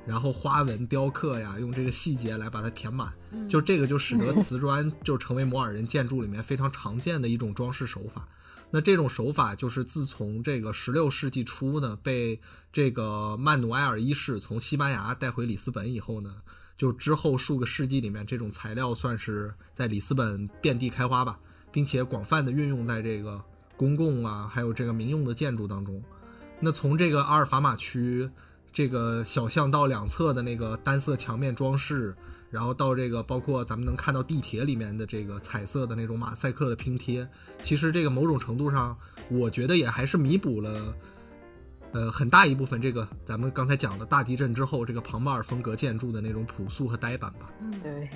[0.07, 3.13] 然后花纹雕刻呀，用这个细节来把它填满。
[3.47, 8.28] 就这个就使得瓷砖就成为摩尔人建筑里面非常常见的一种装饰手法。
[8.76, 16.38] 那这种手法就是自从这个十六世纪初呢，被这个曼努埃尔一世从西班牙带回里斯本以后呢，
[16.76, 21.39] 就之后数个世纪里面，这种材料算是在里斯本遍地开花吧，
[21.71, 23.39] 并且广泛的运用在这个
[23.78, 26.03] 公共啊，还有这个民用的建筑当中。
[26.59, 28.28] 那从这个阿尔法马区
[28.71, 32.15] 这个小巷道两侧的那个单色墙面装饰，
[32.54, 37.28] 然后到这个包括咱们能看到地铁里面的这个彩色的那种马赛克的拼贴，
[37.64, 38.95] 其实这个某种程度上，
[39.28, 40.95] 我觉得也还是弥补了
[41.93, 47.51] 呃，很大一部分这个咱们刚才讲的大地震之后，这个庞巴尔风格建筑的那种朴素和呆板吧。
[47.60, 48.08] 嗯，对，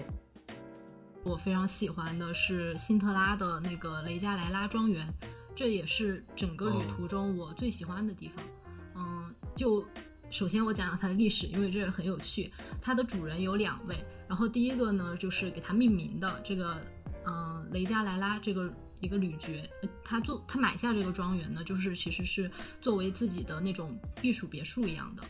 [1.23, 5.11] 我非常喜欢的是辛特拉的那个雷加莱拉庄园，
[5.55, 8.45] 这也是整个旅途中我最喜欢的地方。
[8.93, 9.83] 嗯，就
[10.29, 12.51] 首先我讲讲它的历史，因为这很有趣。
[12.79, 16.77] 它的主人有两位，然后第一个呢就是给它命名的这个，
[17.25, 19.69] 嗯，雷加莱拉这个一个女爵，
[20.03, 22.49] 他做他买下这个庄园呢，就是其实是
[22.81, 25.23] 作为自己的那种避暑别墅一样的。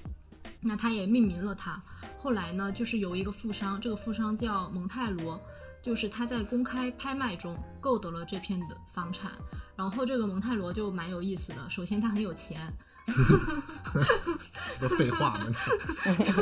[0.59, 1.81] 那他也命名了它。
[2.17, 5.41] 后来呢，就是由一个富商，这个富商叫蒙泰罗。
[5.79, 9.31] 就是他在公开拍卖中购得了这片的房产，
[9.73, 11.69] 然后这个蒙泰罗就蛮有意思的。
[11.69, 12.73] 首先他很有钱，
[14.79, 15.51] 这废话呢，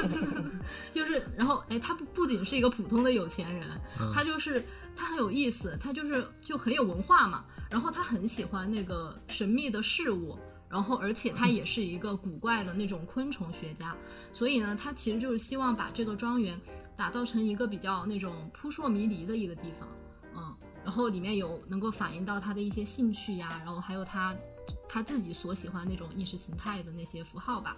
[0.91, 4.11] 就是然后哎，他不不仅是一个普通的有钱人，嗯。
[4.13, 4.63] 他就是
[4.95, 7.45] 他很有意思，他就是就很有文化嘛。
[7.69, 10.37] 然后他很喜欢那个神秘的事物，
[10.69, 13.95] 然后而且他也是一个古怪的那种昆虫学家，
[14.33, 16.59] 所以呢，他其实就是希望把这个庄园
[16.95, 19.87] 打造成一个比较那种扑朔迷离的一个地方，
[20.35, 24.35] 嗯，然后里面有能够反映到他的一些兴趣呀，然后还有他
[24.87, 27.75] 他自己所喜欢那种意识形态的那些符号吧。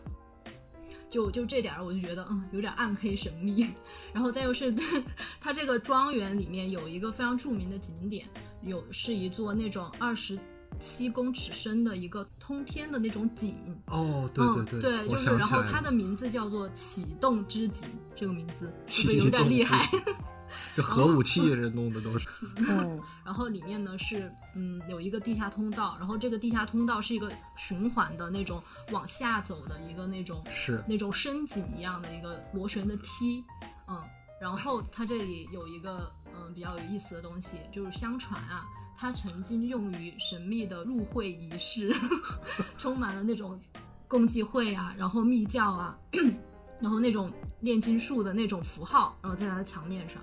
[1.10, 3.74] 就就这点儿，我就觉得嗯有点暗黑神秘，
[4.12, 4.76] 然后再又是
[5.40, 8.28] 它这个庄园里面有一个非常著名的景点，
[8.62, 10.38] 有是一座那种二十
[10.80, 13.56] 七公尺深的一个通天的那种井，
[13.86, 15.64] 哦，对对嗯，对，我就是，想起来了。
[15.64, 19.90] 然后它的名字叫做启动之井，这个名字是不是有点厉害？
[20.76, 22.28] 这核武器这弄的都是，
[22.58, 33.44] 嗯，然后里面呢是嗯有一个地下通道，然后这个地下通道是一个循环的那种往下走的一个那种是那种深井一样的一个螺旋的梯，
[33.88, 34.02] 嗯，
[34.42, 38.66] 然后它这里有一个嗯比较有意思的东西，就是相传啊，
[38.98, 41.96] 它曾经用于神秘的入会仪式，
[42.80, 43.60] 充满了那种
[44.08, 45.96] 共济会啊，然后密教啊，
[46.82, 47.32] 然后那种
[47.62, 50.20] 炼金术的那种符号，然后在它的墙面上。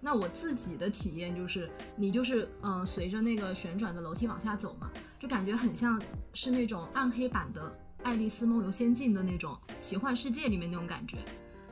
[0.00, 6.00] 那我自己的体验就是，你就是嗯、呃随着那个旋转的楼梯往下走嘛，就感觉很像
[6.32, 7.68] 是那种暗黑版的
[8.02, 11.18] 《爱丽丝梦游仙境》的那种奇幻世界里面那种感觉。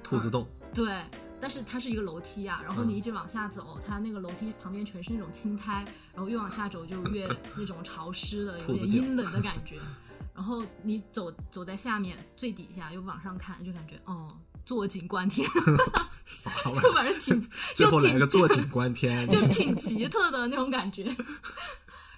[0.02, 1.02] 兔子洞，对，
[1.40, 9.78] 但是它是一个楼梯啊，然后你一直往下走，它那个楼梯旁边全是那种青苔，然后越往下走就越 那种潮湿的，有点阴冷的感觉。
[10.34, 14.30] 然后你走走在下面最底下又往上看，就感觉哦，
[14.64, 15.46] 坐井观天，
[16.28, 16.92] 啥玩意儿？
[16.92, 17.40] 反正挺
[17.74, 21.14] 最后来个坐井观天， 就挺奇特的那种感觉。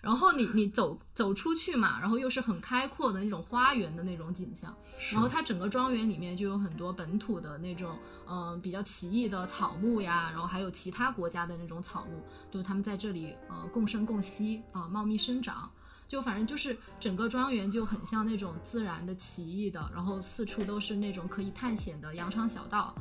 [0.02, 4.74] 然后你你走走出去嘛，然后又是很开阔的那种花园的那种景象，
[5.12, 15.70] 然后它整个庄园里面就有很多本土的那种嗯、呃比较奇异的草木呀，然后还有其他国家的那种草木，就是他们在这里呃共生共息啊、茂密生长。
[16.08, 22.92] 就反正就是整个庄园就很像那种自然的奇异的，然后四处都是那种可以探险的羊肠小道，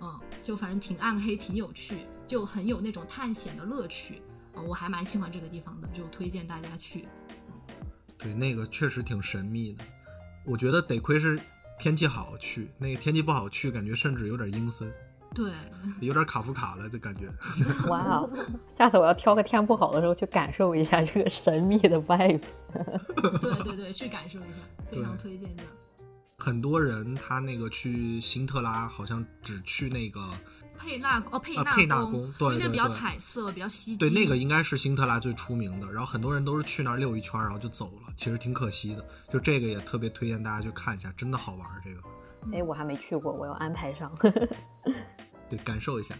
[0.00, 4.22] 嗯，就反正挺暗黑，挺有趣，就很有那种探险的乐趣
[4.54, 7.06] 啊、我还蛮喜欢这个地方的，就推荐大家去。
[8.16, 9.84] 对，那个确实挺神秘的。
[10.46, 11.38] 我觉得得亏是
[11.78, 14.90] 天气好去，那个天气不好去，感觉甚至有点阴森，
[15.34, 15.52] 对，
[16.00, 17.28] 有点卡夫卡了的感觉。
[17.88, 18.30] 哇哦，
[18.78, 22.40] 下次我要挑个天不好的时候去感受一下这个神秘的 vibes。
[23.42, 25.68] 对对对，去感受一下，非常推荐这儿。
[26.38, 30.30] 很多人他那个去辛特拉，好像只去那个，
[30.78, 33.98] 佩纳哦，佩纳啊佩纳宫对那比较彩色，比较吸睛。
[33.98, 35.90] 对，那个应该是辛特拉最出名的。
[35.90, 39.04] 然后很多人都是去那儿溜一圈，然后就走了，其实挺可惜的。
[39.30, 41.80] 就这个也特别推荐大家去看一下，真的好玩儿。
[41.82, 42.00] 这个
[42.52, 44.14] 哎，我还没去过，我要安排上。
[45.48, 46.14] 对，感受一下。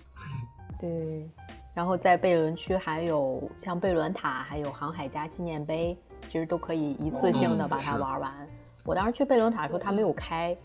[0.80, 1.30] 对，
[1.74, 5.96] 然后在贝伦区还有像贝伦塔，还有航海家纪念碑，
[6.26, 8.48] 其实都可以一次性的哦把它是玩完。
[8.86, 10.56] 我当时去贝伦塔的时候，它没有开，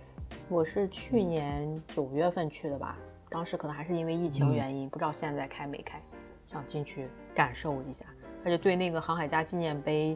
[0.48, 2.96] 我是去年九月份去的吧，
[3.30, 6.00] 当时可能还是因为疫情嗯原因，不知道现在开没开，
[6.48, 8.06] 想进去感受一下。
[8.46, 10.16] 而且对那个航海家纪念碑，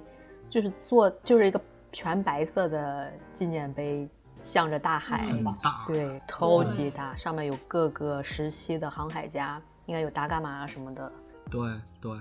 [0.51, 1.59] 就是做就是一个
[1.91, 4.07] 全白色的纪念碑，
[4.43, 5.17] 向着大海。
[5.25, 11.11] 很大，对，超级大，上面有各个时期的航海家，应该有达伽马啊什么的，
[11.49, 12.19] 对对，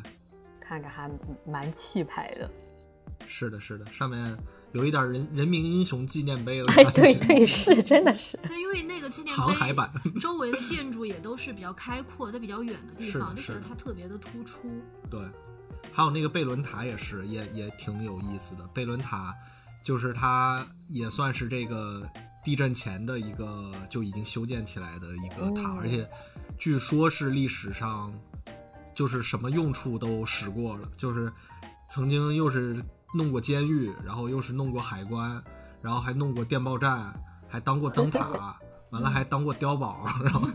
[0.59, 1.11] 看着还
[1.45, 2.51] 蛮气派的。
[3.27, 4.37] 是的，是的，上面
[4.75, 8.37] 有一点人人民英雄纪念碑了对觉对是，真的是。
[8.49, 9.91] 对，因为那个纪念碑航海版
[10.21, 14.69] 周围的建筑也都是比较开阔，在比较远的地方，就显得是它特别的突出。
[15.09, 15.21] 对，
[15.93, 18.67] 还有那个贝伦塔也是，也也挺有意思的。
[18.75, 19.33] 贝伦塔
[19.85, 22.05] 就是它也算是这个
[22.43, 26.05] 地震前的一个就已经修建起来的一个塔，哦而且
[26.59, 28.13] 据说是历史上
[28.93, 31.33] 就是什么用处都使过了，就是
[31.89, 32.83] 曾经又是
[33.15, 35.43] 弄过监狱，然后又是弄过海关。
[35.83, 37.13] 然后还弄过电报站，
[37.47, 38.57] 还当过灯塔，
[38.89, 40.49] 完了还当过碉堡，然后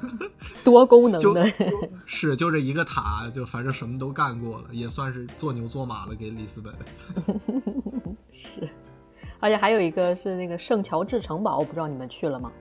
[0.64, 1.46] 多功能就的。
[2.08, 6.74] 是就这一个塔，就反正什么都干过了，也算是做牛做马了给里斯本。
[8.34, 8.68] 是，
[9.40, 12.52] 而且还有一个是那个圣乔治城堡，我不知道你们去了吗？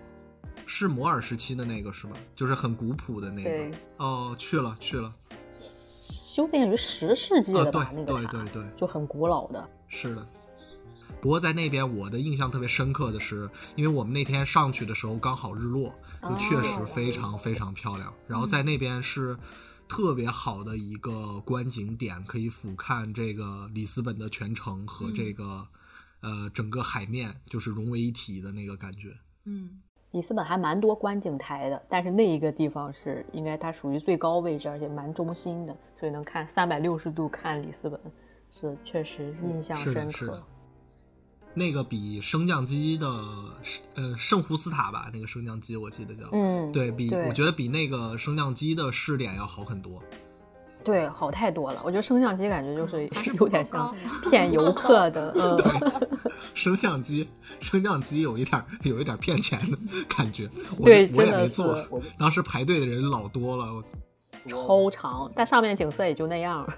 [0.67, 2.13] 是摩尔时期的那个是吗？
[2.35, 3.77] 就是很古朴的那个。
[3.97, 5.11] 哦，去了去了，
[5.59, 9.67] 修建于十世纪呃的吧，对那个塔对对对就很古老的。
[9.89, 10.27] 是的。
[11.21, 15.93] 不过在那边，我的印象特别深刻的是，因为我们那天上去的时候刚好日落，
[16.23, 18.13] 就确实非常非常漂亮。
[18.29, 19.37] 然后在那边是
[19.89, 25.67] 特别好的一个观景点，可以俯瞰这个里斯本的全城和这个、
[26.21, 29.17] 呃整个海面，就是融为一体的那个感觉。
[29.45, 29.81] 嗯
[30.13, 38.01] 里斯本还蛮多观景台的，但是那一个地方是应该它属于最高位置，而且蛮中心的，所以能看三百六十度看里斯本，
[38.51, 40.43] 是确实印象深刻是的。
[41.55, 43.09] 那个比升降机的
[43.95, 50.01] 呃圣胡斯塔吧，那个升降机我记得叫，嗯，对比对我觉得比那个升降机的试点要好很多。
[50.85, 51.83] 对，好太多了。
[51.85, 53.95] 我觉得升降机感觉就是还是有点像
[54.31, 55.59] 骗游客的， 嗯，
[56.55, 57.29] 升降机，
[57.61, 59.77] 升降机有一点有一点骗钱的
[60.09, 60.49] 感觉。
[60.79, 61.85] 我对我也没坐，
[62.17, 63.83] 当时排队的人老多了。
[64.47, 66.67] 超长，但上面景色也就那样。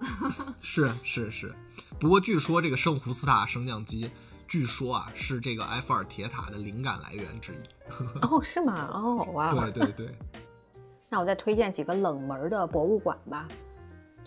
[0.60, 1.54] 是是是，
[1.98, 4.10] 不过据说这个圣胡斯塔升降机，
[4.46, 7.58] 据说啊是这个埃菲尔铁塔的灵感来源之一。
[8.22, 8.90] 哦，是吗？
[8.92, 9.50] 哦，哇。
[9.50, 10.14] 对对对，
[11.08, 13.46] 那我再推荐几个冷门的博物馆吧。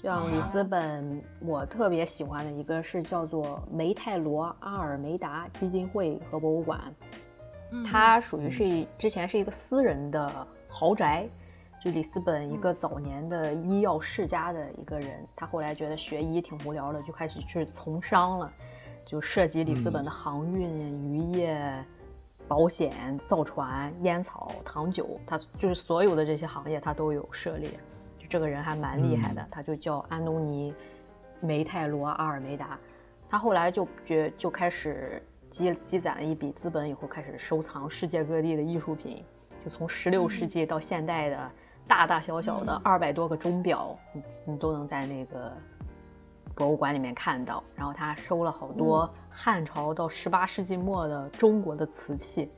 [0.01, 6.81] 像里斯本，我特别喜欢的一个是叫做梅泰罗阿尔梅达基金会和博物馆，
[7.71, 11.29] 嗯它属于是一之前是一个私人的豪宅，
[11.83, 18.53] 就里斯本一个早年的医药世家的一个人，他后来觉得学医挺无聊的，就开始去从商了，
[19.03, 20.69] 就涉及里斯本的航运、
[21.11, 21.83] 渔业、
[22.47, 27.67] 保险、造船、烟草、糖酒，他就是所有的这些行业他都有涉猎。
[28.19, 30.71] 就这个人还蛮厉害的，他就叫安东尼·
[31.39, 32.77] 梅泰罗阿尔梅达。
[33.27, 39.23] 他后来就觉就开始积积攒了一笔资本以后，开始收藏世界各地的艺术品，
[39.65, 41.51] 就从十六世纪到现代的
[41.91, 45.51] 大大小小的二百多个钟表，你你都能在那个
[46.55, 47.61] 博物馆里面看到。
[47.75, 52.49] 然后他收了好多汉朝到十八世纪末的中国的瓷器，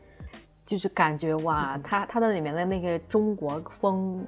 [0.67, 4.23] 就是感觉哇，它它的里面的那个中国风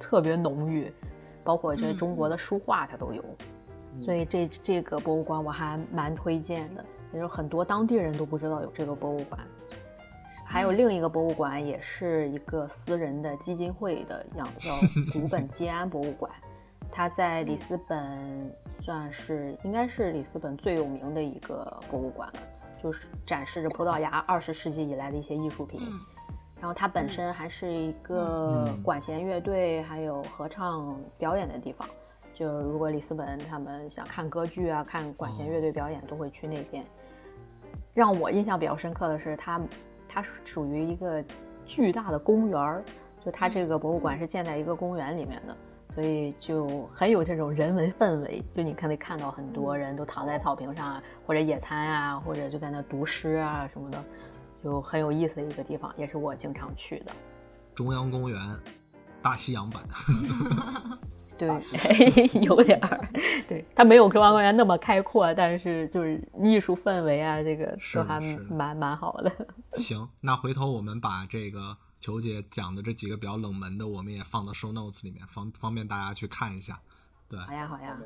[0.00, 0.92] 特别浓郁，
[1.44, 3.24] 包括这中国的书画它都有。
[4.00, 9.40] 所以这这个博物馆我还蛮推荐的，也有很多当地人都不知道有这个博物馆。
[10.50, 14.74] 还有另一个博物馆，也是一个私人的基金会的样子，叫
[15.20, 16.28] 古本基安博物馆。
[16.90, 22.40] 它在里斯本算是应该是里斯本最有名的一个博物馆了，
[22.82, 25.80] 就是展示着葡萄牙二十世纪以来的一些艺术品。
[25.82, 25.92] 嗯
[26.60, 31.88] 然后它本身还是一个嗯管弦乐队还有合唱表演的地方。
[32.34, 36.84] 就如果里斯本他们想看歌剧啊、看管弦乐队表演，都会去那边。
[37.94, 39.58] 让我印象比较深刻的是它，
[40.12, 41.24] 它属于一个
[41.64, 42.84] 巨大的公园儿，
[43.24, 45.56] 就它这个博物馆是建在一个公园里面的，
[45.94, 48.42] 所以就很有这种人文氛围。
[48.54, 54.04] 就你可以看到很多人都躺在草坪上啊，或者野餐啊，或者就在那读诗啊什么的，
[54.64, 57.12] 就很有意思的一个地方，也是我经常去的。
[57.72, 58.38] 中央公园
[59.22, 59.82] 大西洋版。
[61.48, 63.00] 对，有点儿，
[63.48, 69.32] 对，它没有中央公园那么开阔，但是就是艺术氛围啊，这个都还蛮蛮好的。
[69.74, 76.78] 行，那回头我们把这个球姐讲的这几个比较冷门的，我们也放到 show notes 里面，方方便大家去看一下。
[77.28, 77.98] 对，好呀，好呀。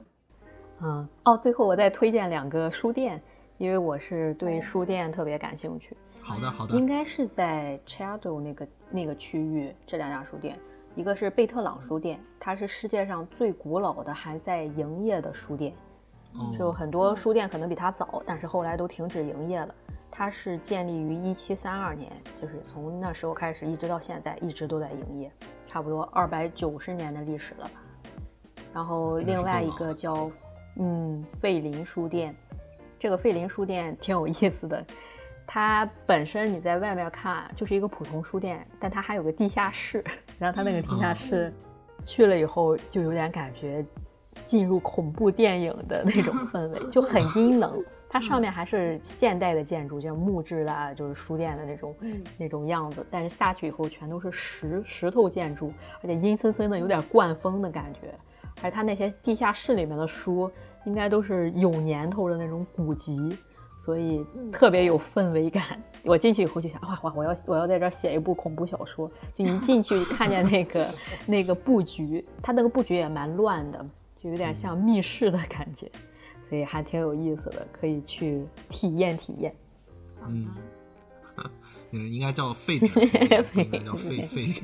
[0.82, 3.22] 嗯，哦，最后我再推荐两个书店，
[3.58, 5.96] 因为我是对书店特别感兴趣。
[6.20, 10.58] 好的好的应，该是在 Chado 那个那个区域，这两家书店，
[10.96, 15.74] 一个是贝特朗书店，它是世界上最古老的还在营业的书店。
[16.56, 19.74] 就哦，很多书店可能比它早，但是后来都停止营业了。
[20.10, 25.32] 它是建立于一七三二年，就是从那时候开始一直到现在，一直都在营业，
[25.66, 27.82] 差不多二百九十年的历史了吧。
[28.72, 30.30] 然后另外一个叫
[30.76, 32.34] 嗯费林书店，
[33.00, 34.84] 这个费林书店挺有意思的，
[35.44, 40.04] 它本身你在外面看就是一个普通书店，但它还有个地下室，
[40.38, 41.52] 然后他那个地下室
[42.04, 43.84] 去了以后就有点感觉
[44.46, 47.82] 进入恐怖电影的那种氛围，就很阴冷。
[48.08, 51.96] 它上面还是现代的建筑，像木质的啊，就是书店的那种、
[52.38, 58.14] 那种样子，但是下去以后全都是石石头建筑，而且阴森森的，有点灌风的感觉。
[58.62, 60.48] 而它那些地下室里面的书，
[60.84, 63.36] 应该都是有年头的那种古籍，
[63.80, 65.82] 所以特别有氛围感。
[66.04, 69.10] 我进去以后就想，哇哇，我要我要在这儿写一部恐怖小说。
[69.32, 70.88] 就一进去看见那个
[71.26, 73.84] 那个布局，它那个布局也蛮乱的，
[74.16, 75.90] 就有点像密室的感觉，
[76.48, 79.54] 所以还挺有意思的，可以去体验体验。
[80.26, 80.48] 嗯，
[81.92, 84.54] 嗯，应该叫废纸， 应该叫废废。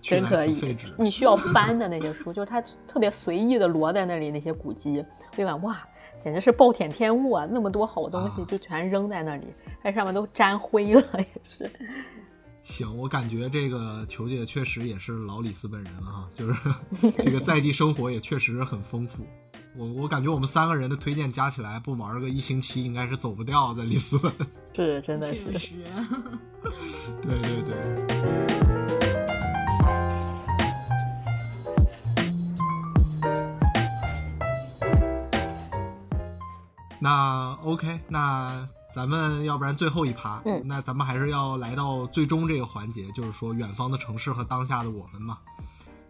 [0.00, 5.04] 真可以，你需要翻的那些书，就是它特别随意的摞在那里，那些古籍，
[5.36, 5.84] 我感哇，
[6.26, 7.46] 简直是暴殄天物啊！
[7.48, 9.46] 那么多好东西就全扔在那里，
[9.80, 11.70] 它上面都沾灰了， 也是。
[12.64, 16.74] 行，我感觉这个球姐确实也是老里斯本人了哈，就是
[17.22, 19.24] 这个在地生活也确实很丰富。
[19.76, 24.32] 我我感觉我们三个人的推荐加起来，不玩个一星期应该是走不掉在里斯本。
[24.74, 25.52] 是，真的是。
[25.56, 25.74] 是。
[27.22, 28.85] 对对对。
[37.06, 45.38] 那 OK，那咱们要不然最后一趴，嗯，那咱们还是要来到最终这个环节，就是说远方的城市和当下的我们嘛。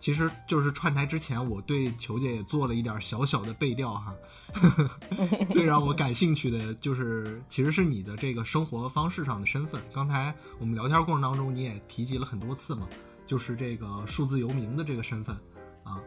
[0.01, 4.15] 其实就是串台之前，我对球姐也做了一点小小的背调哈。
[5.53, 9.79] 最让我感兴趣的就是，其实是你的这个生活方式上的身份。
[9.93, 12.89] 刚才我们聊天过程当中，你也提及了很多次嘛，
[13.27, 15.37] 就是这个数字游民的这个身份
[15.83, 16.01] 啊。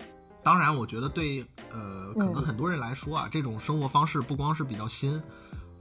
[0.49, 5.21] 当然，我觉得对，呃，可能很多人来说啊，这种生活方式不光是比较新，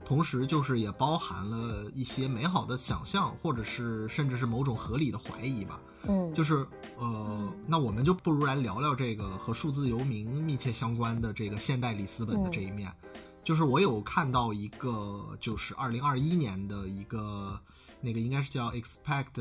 [0.05, 5.79] 同时就是也包含了一些美好的想象，或者是甚至是某种合理的怀疑吧。
[6.07, 6.67] 嗯，就是
[6.99, 12.93] 呃，那我们就不如来聊聊这个和数字游民密切相关的这个现代里斯本的这一面。
[13.43, 17.59] 就是我有看到一个，就是二零二一年的一个
[18.01, 19.33] 那个应该是叫 Expect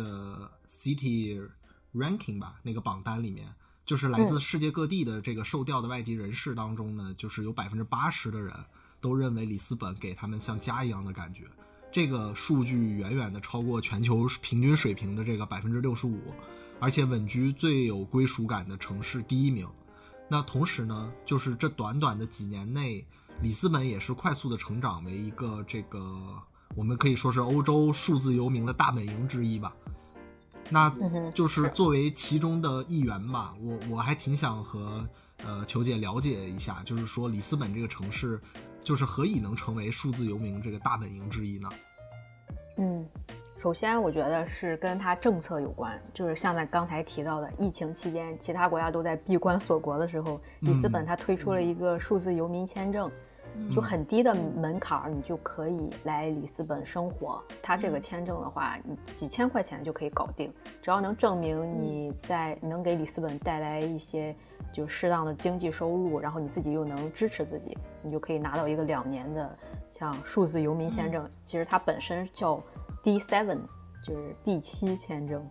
[0.66, 1.46] City
[1.94, 3.52] Ranking 吧，那个榜单里面。
[3.89, 8.55] 就是来自世界各地的这个受调的外籍人士当中呢，就是有百分之八十的人
[9.01, 11.44] 都认为里斯本给他们像家一样的感觉。
[11.90, 16.20] 这个数据远远的超过全球平均水平的这个百分之六十五，
[16.78, 19.66] 而且稳居最有归属感的城市第一名。
[20.28, 23.02] 那同时呢，就是这短短的几年内，
[23.40, 26.20] 里斯本也是快速的成长为一个这个
[26.77, 29.73] 我们可以说是欧洲数字游民的大本营之一吧。
[30.70, 30.92] 那
[31.30, 35.06] 就是作为其中的一员吧，我我还挺想和
[35.46, 38.38] 呃球姐了解一下，就是说里斯本这个城市，
[38.82, 41.68] 就是何以能成为数字游民这个大本营之一呢？
[42.76, 43.04] 嗯，
[43.60, 53.10] 首先我觉得是跟它政策有关，就是像在刚才提到的疫情期间，其他国家都在闭关锁国的时候，里斯本它推出了一个数字游民签证。
[53.74, 57.43] 就很低的门槛儿，你就可以来里斯本生活。
[57.62, 60.52] 他这个签证的话，你几千块钱就可以搞定，
[60.82, 64.35] 只要能证明你在能给里斯本带来一些
[64.72, 69.56] 就适当的经济收入，然后你自己又能支持自己，你就可以拿到一个两年的
[69.90, 71.28] 像数字游民签证。
[71.44, 72.62] 其实它本身叫
[73.02, 73.59] D seven，
[74.05, 75.47] 就是第七签证。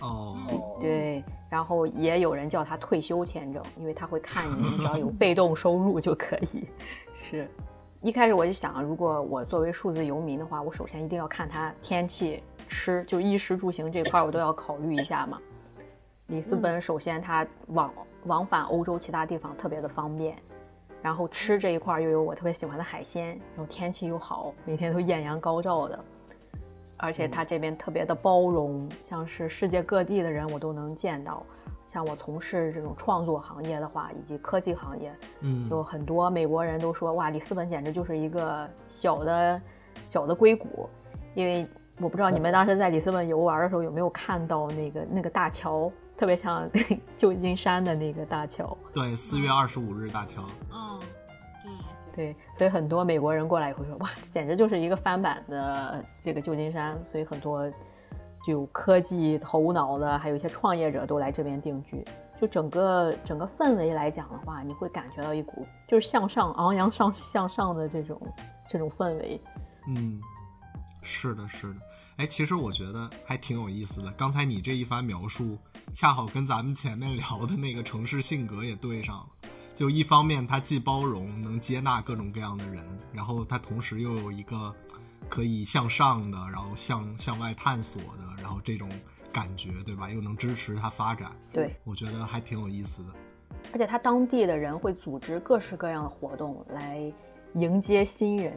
[0.00, 0.36] 哦，
[0.80, 6.66] 对，然后也有人叫它退休签证，因为他会看你只要有 被动收入就可以。
[7.32, 7.48] 是，
[8.02, 15.40] 一开始我就想，如果我作为数字游民的话，我首先一定要看它天气、吃，就衣食住行这块我都要考虑一下嘛。
[16.26, 17.90] 里斯本首先它往
[18.24, 20.36] 往返欧洲其他地方特别的方便，
[21.00, 25.98] 然后吃这一块又有我特别喜欢的海鲜，然后天气又好，每天都艳阳高照的，
[26.98, 31.42] 而且它这边特别的包容，像是世界各地的人我都能见到。
[31.92, 39.60] 像我从事这种创作行业的话，以及科技行业，嗯，有很多美国人都说，哇，里斯本简直就是一个小的、
[40.06, 40.88] 小的硅谷。
[41.34, 41.66] 因为
[42.00, 46.66] 我不知道你们当时在里斯本游玩的时候有没有看到那个那个大桥，特别像
[47.14, 48.74] 旧金山的那个大桥。
[48.94, 50.42] 对，四月二十五日大桥。
[50.72, 50.98] 嗯，
[52.14, 56.98] 对对，所以很多美国人过来以后说，哇，简直就是一个翻版的这个旧金山。
[57.04, 57.70] 所以很多。
[58.46, 62.04] 就科技头脑的，还有一些创业者都来这边定居。
[62.40, 68.20] 就整个整个氛围来讲的话，你会感觉到一股就是向上、昂扬上向上的这种
[68.68, 69.40] 这种氛围。
[69.86, 70.20] 嗯，
[71.02, 71.76] 是的，是的。
[72.16, 74.10] 哎，其实我觉得还挺有意思的。
[74.12, 75.56] 刚才你这一番描述，
[75.94, 79.26] 恰好跟咱们前面聊的那个城市性格也对上了。
[79.76, 84.74] 就一方面，它既包容，能接纳各种各样的人，然后它同时又有一个。
[85.32, 88.86] 可以向上的，然后向向外探索的，然后这种
[89.32, 90.10] 感觉，对吧？
[90.10, 93.08] 又能支持它发展，对我觉得还挺有意思的。
[93.72, 97.10] 而且他当地的人会组织各式各样的活动来
[97.54, 98.52] 迎接新人，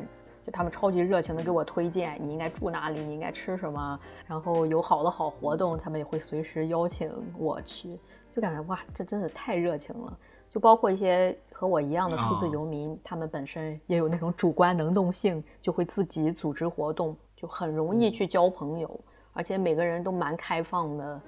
[0.46, 3.98] 就他们超级热情的给我推荐你应该住哪里，你应该吃什么，
[4.28, 7.98] 然后有好的好活动，他们也会随时邀请我去，
[8.36, 10.20] 就感觉哇，这真的太热情了。
[10.52, 19.00] 就包括一些和我一样的数字游民，他们本身也有那种主观能动性，就会自己组织活动，就很容易去交朋友，
[19.32, 21.22] 而且每个人都蛮开放的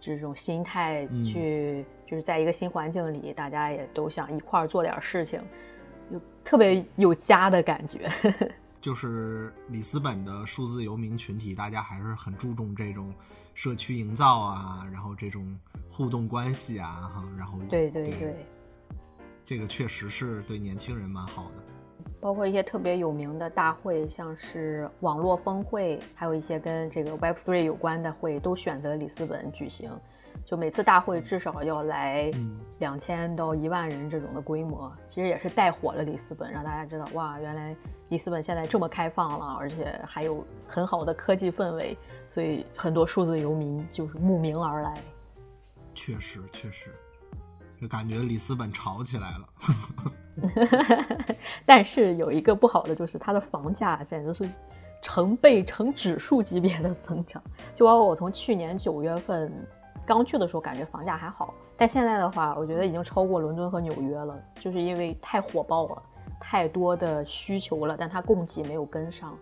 [0.00, 5.40] 这种心态去，就是在一个新环境里，大家也都想一块儿做点事情，
[6.10, 8.10] 就特别有家的感觉。
[8.82, 13.14] 就是里斯本的数字游民群体，大家还是很注重这种
[13.54, 15.56] 社区营造啊，然后这种
[15.88, 18.44] 互动关系啊，哈，然后对对对。
[19.48, 21.62] 这个确实是对年轻人蛮好的，
[22.20, 29.90] 包括一些特别有名的大会，像是网络峰会，还有一些跟这个 Web3 有关的会，都选择里斯本举行。
[30.44, 32.30] 就每次大会至少要来
[32.76, 37.74] 两千到一万人这种的规模，其实也是带火了里斯本，让大家知道哇，原来
[38.10, 41.96] 里斯本现在这么开放了，而且还有很好的科技氛围，
[42.28, 44.94] 所以很多数字游民就是慕名而来。
[45.94, 46.90] 确实，确实。
[47.80, 49.48] 就感觉里斯本炒起来了，
[51.64, 54.48] 但是有一个不好的就是它的房价简直是
[55.00, 57.40] 成倍、成指数级别的增长。
[57.76, 59.52] 就包括我从去年九月份
[60.04, 66.02] 刚去的时候，感觉房价还好，但现在的话，我觉得已经超过伦敦和纽约了，就是因为太火爆了，
[66.40, 69.36] 太多的需求了，但它供给没有跟上，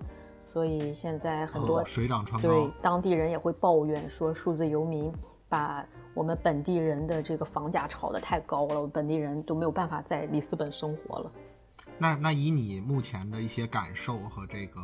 [0.46, 5.10] 所以现在很多水涨船高，对当地人也会抱怨说，数字游民
[5.48, 5.82] 把。
[6.16, 11.30] 我们本地人的这个房价炒得太高了，本地人都没有办法在里斯本生活了。
[11.98, 14.80] 那那以你目前的一些感受和这个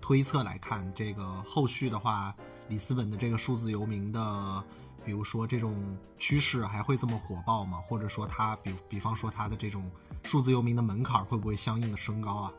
[0.00, 2.34] 推测来看，这个后续的话，
[2.66, 4.64] 里斯本的这个数字游民的，
[5.04, 7.78] 比如说这种趋势还会这么火爆吗？
[7.88, 9.88] 或者说它比比方说它的这种
[10.24, 12.52] 数字游民的门槛会不会相应的升高啊？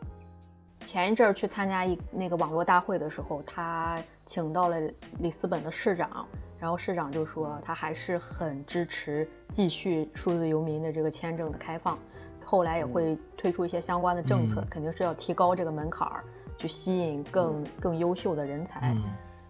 [0.85, 4.79] 前一阵儿去参加一那个网络大会的时候，他请到了
[5.19, 6.25] 里斯本的市长，
[6.59, 11.97] 然后市长就说他还是很支持继续数字游民的这个签证的开放，
[12.45, 16.23] 后来也会推出一些相关的政策，肯定是要提高这个门槛儿，
[16.57, 18.95] 去吸引更更优秀的人才。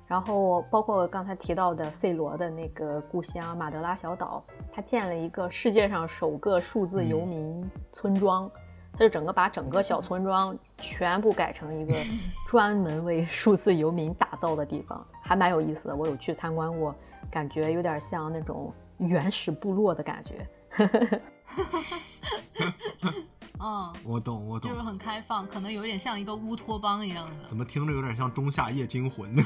[0.07, 8.49] 然后包括刚才提到的 C 罗的那个故乡马德拉小岛，他建了一个世界上首个数字游民村庄。
[8.97, 11.93] 他就整个把整个小村庄全部改成一个
[12.49, 15.95] 专门为数字游民打造的地方，还蛮有意思的。
[15.95, 16.95] 我有去参观过，
[17.29, 20.47] 感觉有点像那种原始部落的感觉。
[23.59, 27.33] 嗯， 我懂，我懂，就是很开放，可能有点像一个乌托邦一样的。
[27.45, 29.43] 怎么听着有点像《中夏夜惊魂》呢？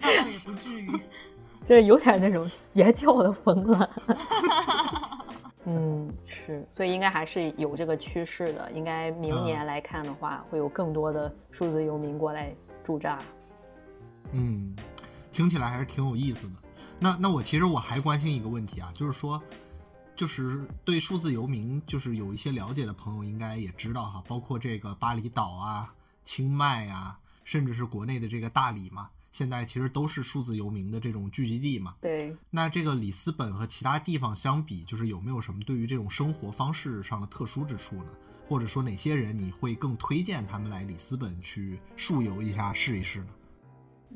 [0.00, 0.90] 那倒也不至于，
[1.68, 3.90] 这有点那种邪教的风了。
[5.64, 6.10] 嗯，
[6.48, 8.72] 是，所以应该还是有这个趋势的。
[8.72, 13.18] 应该明年来看的话，会有更多的数字游民过来驻扎。
[14.32, 14.74] 嗯，
[15.30, 16.54] 听起来还是挺有意思的。
[16.98, 19.42] 那那我其实我还关心一个问题啊，就是说，
[20.16, 25.92] 就是对数字游民就是有一些了解的朋友应该也知道哈，包括这个巴厘岛啊、
[26.24, 29.10] 清迈啊，甚至是国内的这个大理嘛。
[29.38, 31.94] 现在其实都是数字游民的这种聚集地嘛。
[32.00, 32.36] 对。
[32.50, 38.10] 那这个里斯本和其他地方相比，就是有没有什么对于这种生活方式上的特殊之处呢？
[38.48, 43.28] 或者说哪些人你会更推荐他们来里斯本去数游一下、试一试呢？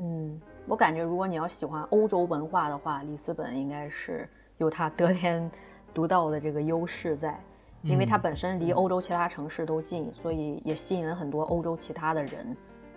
[0.01, 4.29] 嗯，我感觉如果你要喜欢欧洲文化的话，里斯本应该是
[4.59, 5.49] 有它得天
[5.95, 7.39] 独厚的这个优势在，
[7.83, 12.57] 因为它本身离欧洲其他城市都近，所以也吸引了很多欧洲其他的人。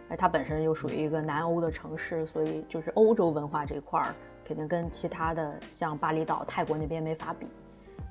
[0.10, 4.14] 哎，它本身又属于一个南欧的城市，所以就是欧洲文化这块儿
[4.46, 7.48] 肯定跟其他的像巴厘岛、泰国那边没法比。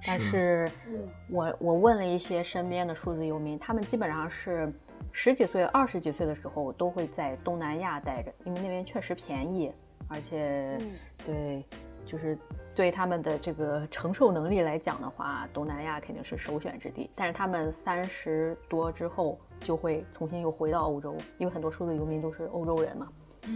[0.07, 0.71] 但是，
[1.31, 4.73] 我我问了一些身边的数字游民，他们基本上是
[5.13, 9.73] 十几岁、二十几岁的时候都会在东南亚待着，因为那边确实便宜，
[10.09, 10.79] 而且
[11.25, 11.65] 对。
[12.07, 12.39] 就是
[12.75, 17.09] 对他们的这个承受能力来讲的话，东南亚肯定是首选之地。
[17.15, 23.09] 但是他们三十多之后就会重新又回到欧洲，因为很多数字游民都是欧洲人嘛。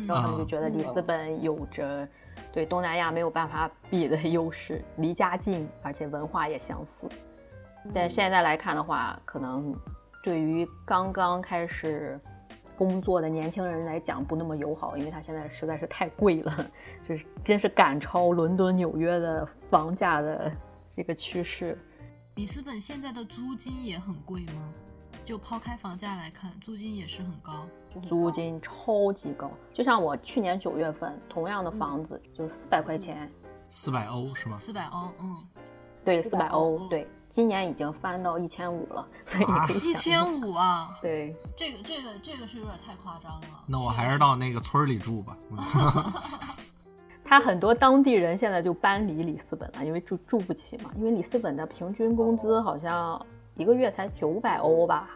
[0.07, 2.09] 然后他们就觉得里斯本有着
[2.53, 7.09] 对东南亚没有办法比的优势，离家近，而且文化也相似。
[7.95, 9.73] 但现在来看的话，可能
[10.25, 12.19] 对于刚刚开始。
[12.77, 16.71] 工作的年轻人来讲不那么友好，因为它现在实在是太贵了，
[17.03, 20.53] 就是真是赶超伦敦、纽约的房价的
[20.93, 21.77] 这个趋势。
[22.37, 24.73] 里斯本现在的租金也很贵吗？
[25.29, 27.67] 就抛开房价来看，租金也是很高，
[28.09, 29.51] 租金超级高。
[29.75, 33.31] 就像我去年九月份同样的房子就四百块钱，
[33.69, 34.57] 四百欧是吗？
[34.57, 35.37] 四百欧，嗯，
[36.03, 37.07] 对，四百欧，对。
[37.29, 40.97] 今年已经翻到一千五了，所以你可以一千五啊！
[41.03, 43.65] 对，这个这个这个是有点太夸张了。
[43.67, 45.37] 那我还是到那个村里住吧。
[47.23, 50.91] 他很多当地人现在就搬离里斯本了，因为住住不起嘛。
[50.97, 53.21] 因为里斯本的平均工资好像
[53.57, 55.11] 一个月才九百欧吧。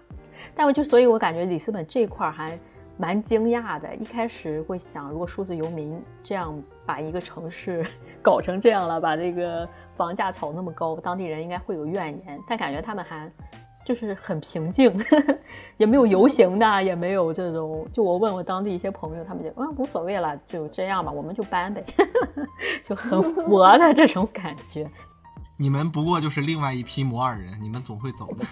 [0.54, 2.58] 但我就所以，我感觉里斯本这块还
[2.96, 3.94] 蛮惊讶的。
[3.96, 6.54] 一开始会想，如果数字游民这样
[6.86, 7.84] 把一个城市
[8.22, 12.40] 搞成这样了，把这个房价炒那么高，当地人应该会有怨言。
[12.48, 13.30] 但感觉他们还。
[13.84, 14.96] 就是很平静，
[15.76, 17.84] 也没有游行的，也没有这种。
[17.92, 21.82] 就我问我当地一些朋友，他们就嗯无所谓了，就这样吧，我们就搬呗，
[22.86, 24.88] 就很佛的这种感觉。
[25.62, 28.44] 你们不过就是另外一批摩尔人，你们总会走的。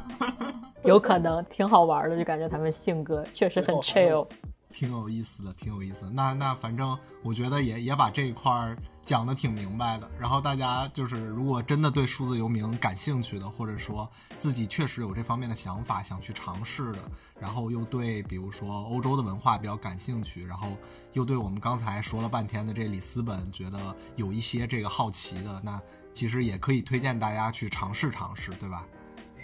[0.84, 4.26] 有可能挺好玩的，就感觉他们性格确实很 chill，
[4.70, 6.10] 挺有意思的，挺有意思。
[6.10, 8.74] 那那反正我觉得也也把这一块儿。
[9.02, 14.08] 讲的挺明白的，然后大家就是如果真的对数字游民感兴趣的，或者说
[14.38, 16.98] 自己确实有这方面的想法想去尝试的，
[17.40, 20.68] 然后又对比如说欧洲的文化比较感兴趣，然后
[21.14, 25.80] 又对我们刚才说了半天的这里斯本觉得有一些这个好奇的，那
[26.12, 28.84] 其实也可以推荐大家去尝试尝试，对吧？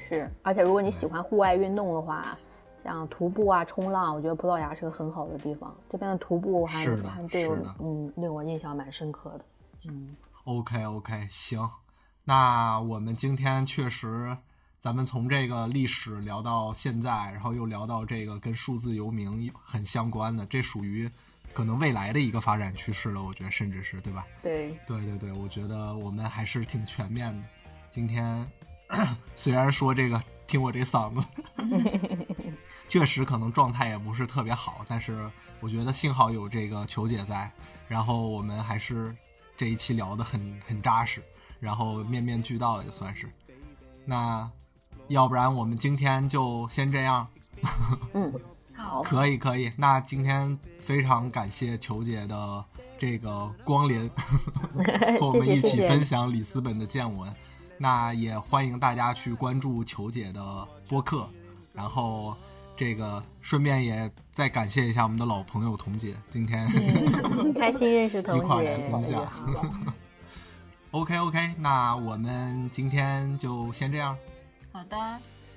[0.08, 2.36] 是，而且如果你喜欢户外运动的话，
[2.84, 5.74] 像徒步啊、冲浪，我觉得葡萄牙是个很好的地方。
[5.88, 9.44] 这边的徒步还还对我嗯令我印象蛮深刻的。
[9.88, 10.14] 嗯
[10.44, 11.68] ，OK OK，行，
[12.24, 14.36] 那我们今天确实，
[14.78, 21.10] 咱们从这个历史聊到现在，然后又聊到这个跟数字游民很相关的，这属于
[21.56, 24.26] 可能未来的一个发展趋势了，我觉得甚至是对吧？
[24.42, 27.42] 对，对对对，我觉得我们还是挺全面的。
[27.88, 28.46] 今天
[29.34, 31.26] 虽然说这个，听我这嗓子，
[32.90, 35.30] 确实可能状态也不是特别好，但是
[35.60, 37.50] 我觉得幸好有这个球姐在，
[37.88, 39.16] 然后我们还是。
[39.58, 41.22] 这一期聊的很很扎实，
[41.60, 43.26] 然后面面俱到也算是。
[44.04, 44.46] 那
[45.08, 47.26] 要不然我们今天就先这样。
[48.12, 48.30] 嗯，
[48.76, 49.72] 好，可以可以。
[49.78, 52.64] 那今天非常感谢球姐的
[52.96, 54.08] 这个光临，
[55.18, 57.34] 和我们一起分享里斯本的见闻。
[57.76, 61.28] 那也欢迎大家去关注球姐的播客，
[61.72, 62.36] 然后。
[62.78, 66.68] 这个顺便也再感谢一下我们的老朋友童姐，今天
[67.54, 69.26] 开心认识童姐，一块来分享。
[70.90, 74.14] OK OK，那我们今天就先这样。
[74.72, 74.96] 好的，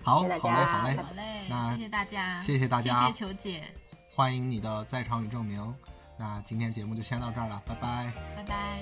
[0.01, 3.63] 好，好嘞，好嘞，好嘞，那谢谢大家，谢谢大家，谢谢球姐，
[4.19, 5.57] 欢迎你的在场与证明。
[6.17, 8.81] 那今天节目就先到这儿了，拜拜，拜拜。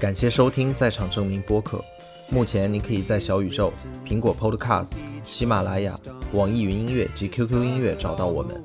[0.00, 1.80] 感谢收听在场证明播客。
[2.28, 3.72] 目前，你可以在小宇宙、
[4.04, 5.96] 苹果 Podcast、喜马拉雅、
[6.32, 8.60] 网易云音乐及 QQ 音乐找到我们，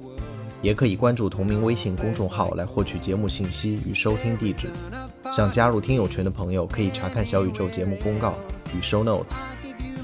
[0.64, 4.72] 也可以关注同名微信公众号来获取节目信息与收听地址。
[5.32, 8.34] 想加入听友群的朋友，可以查看小宇宙节目公告
[8.76, 9.36] 与 Show Notes。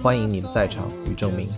[0.04, 1.50] 欢迎你的在场与证明。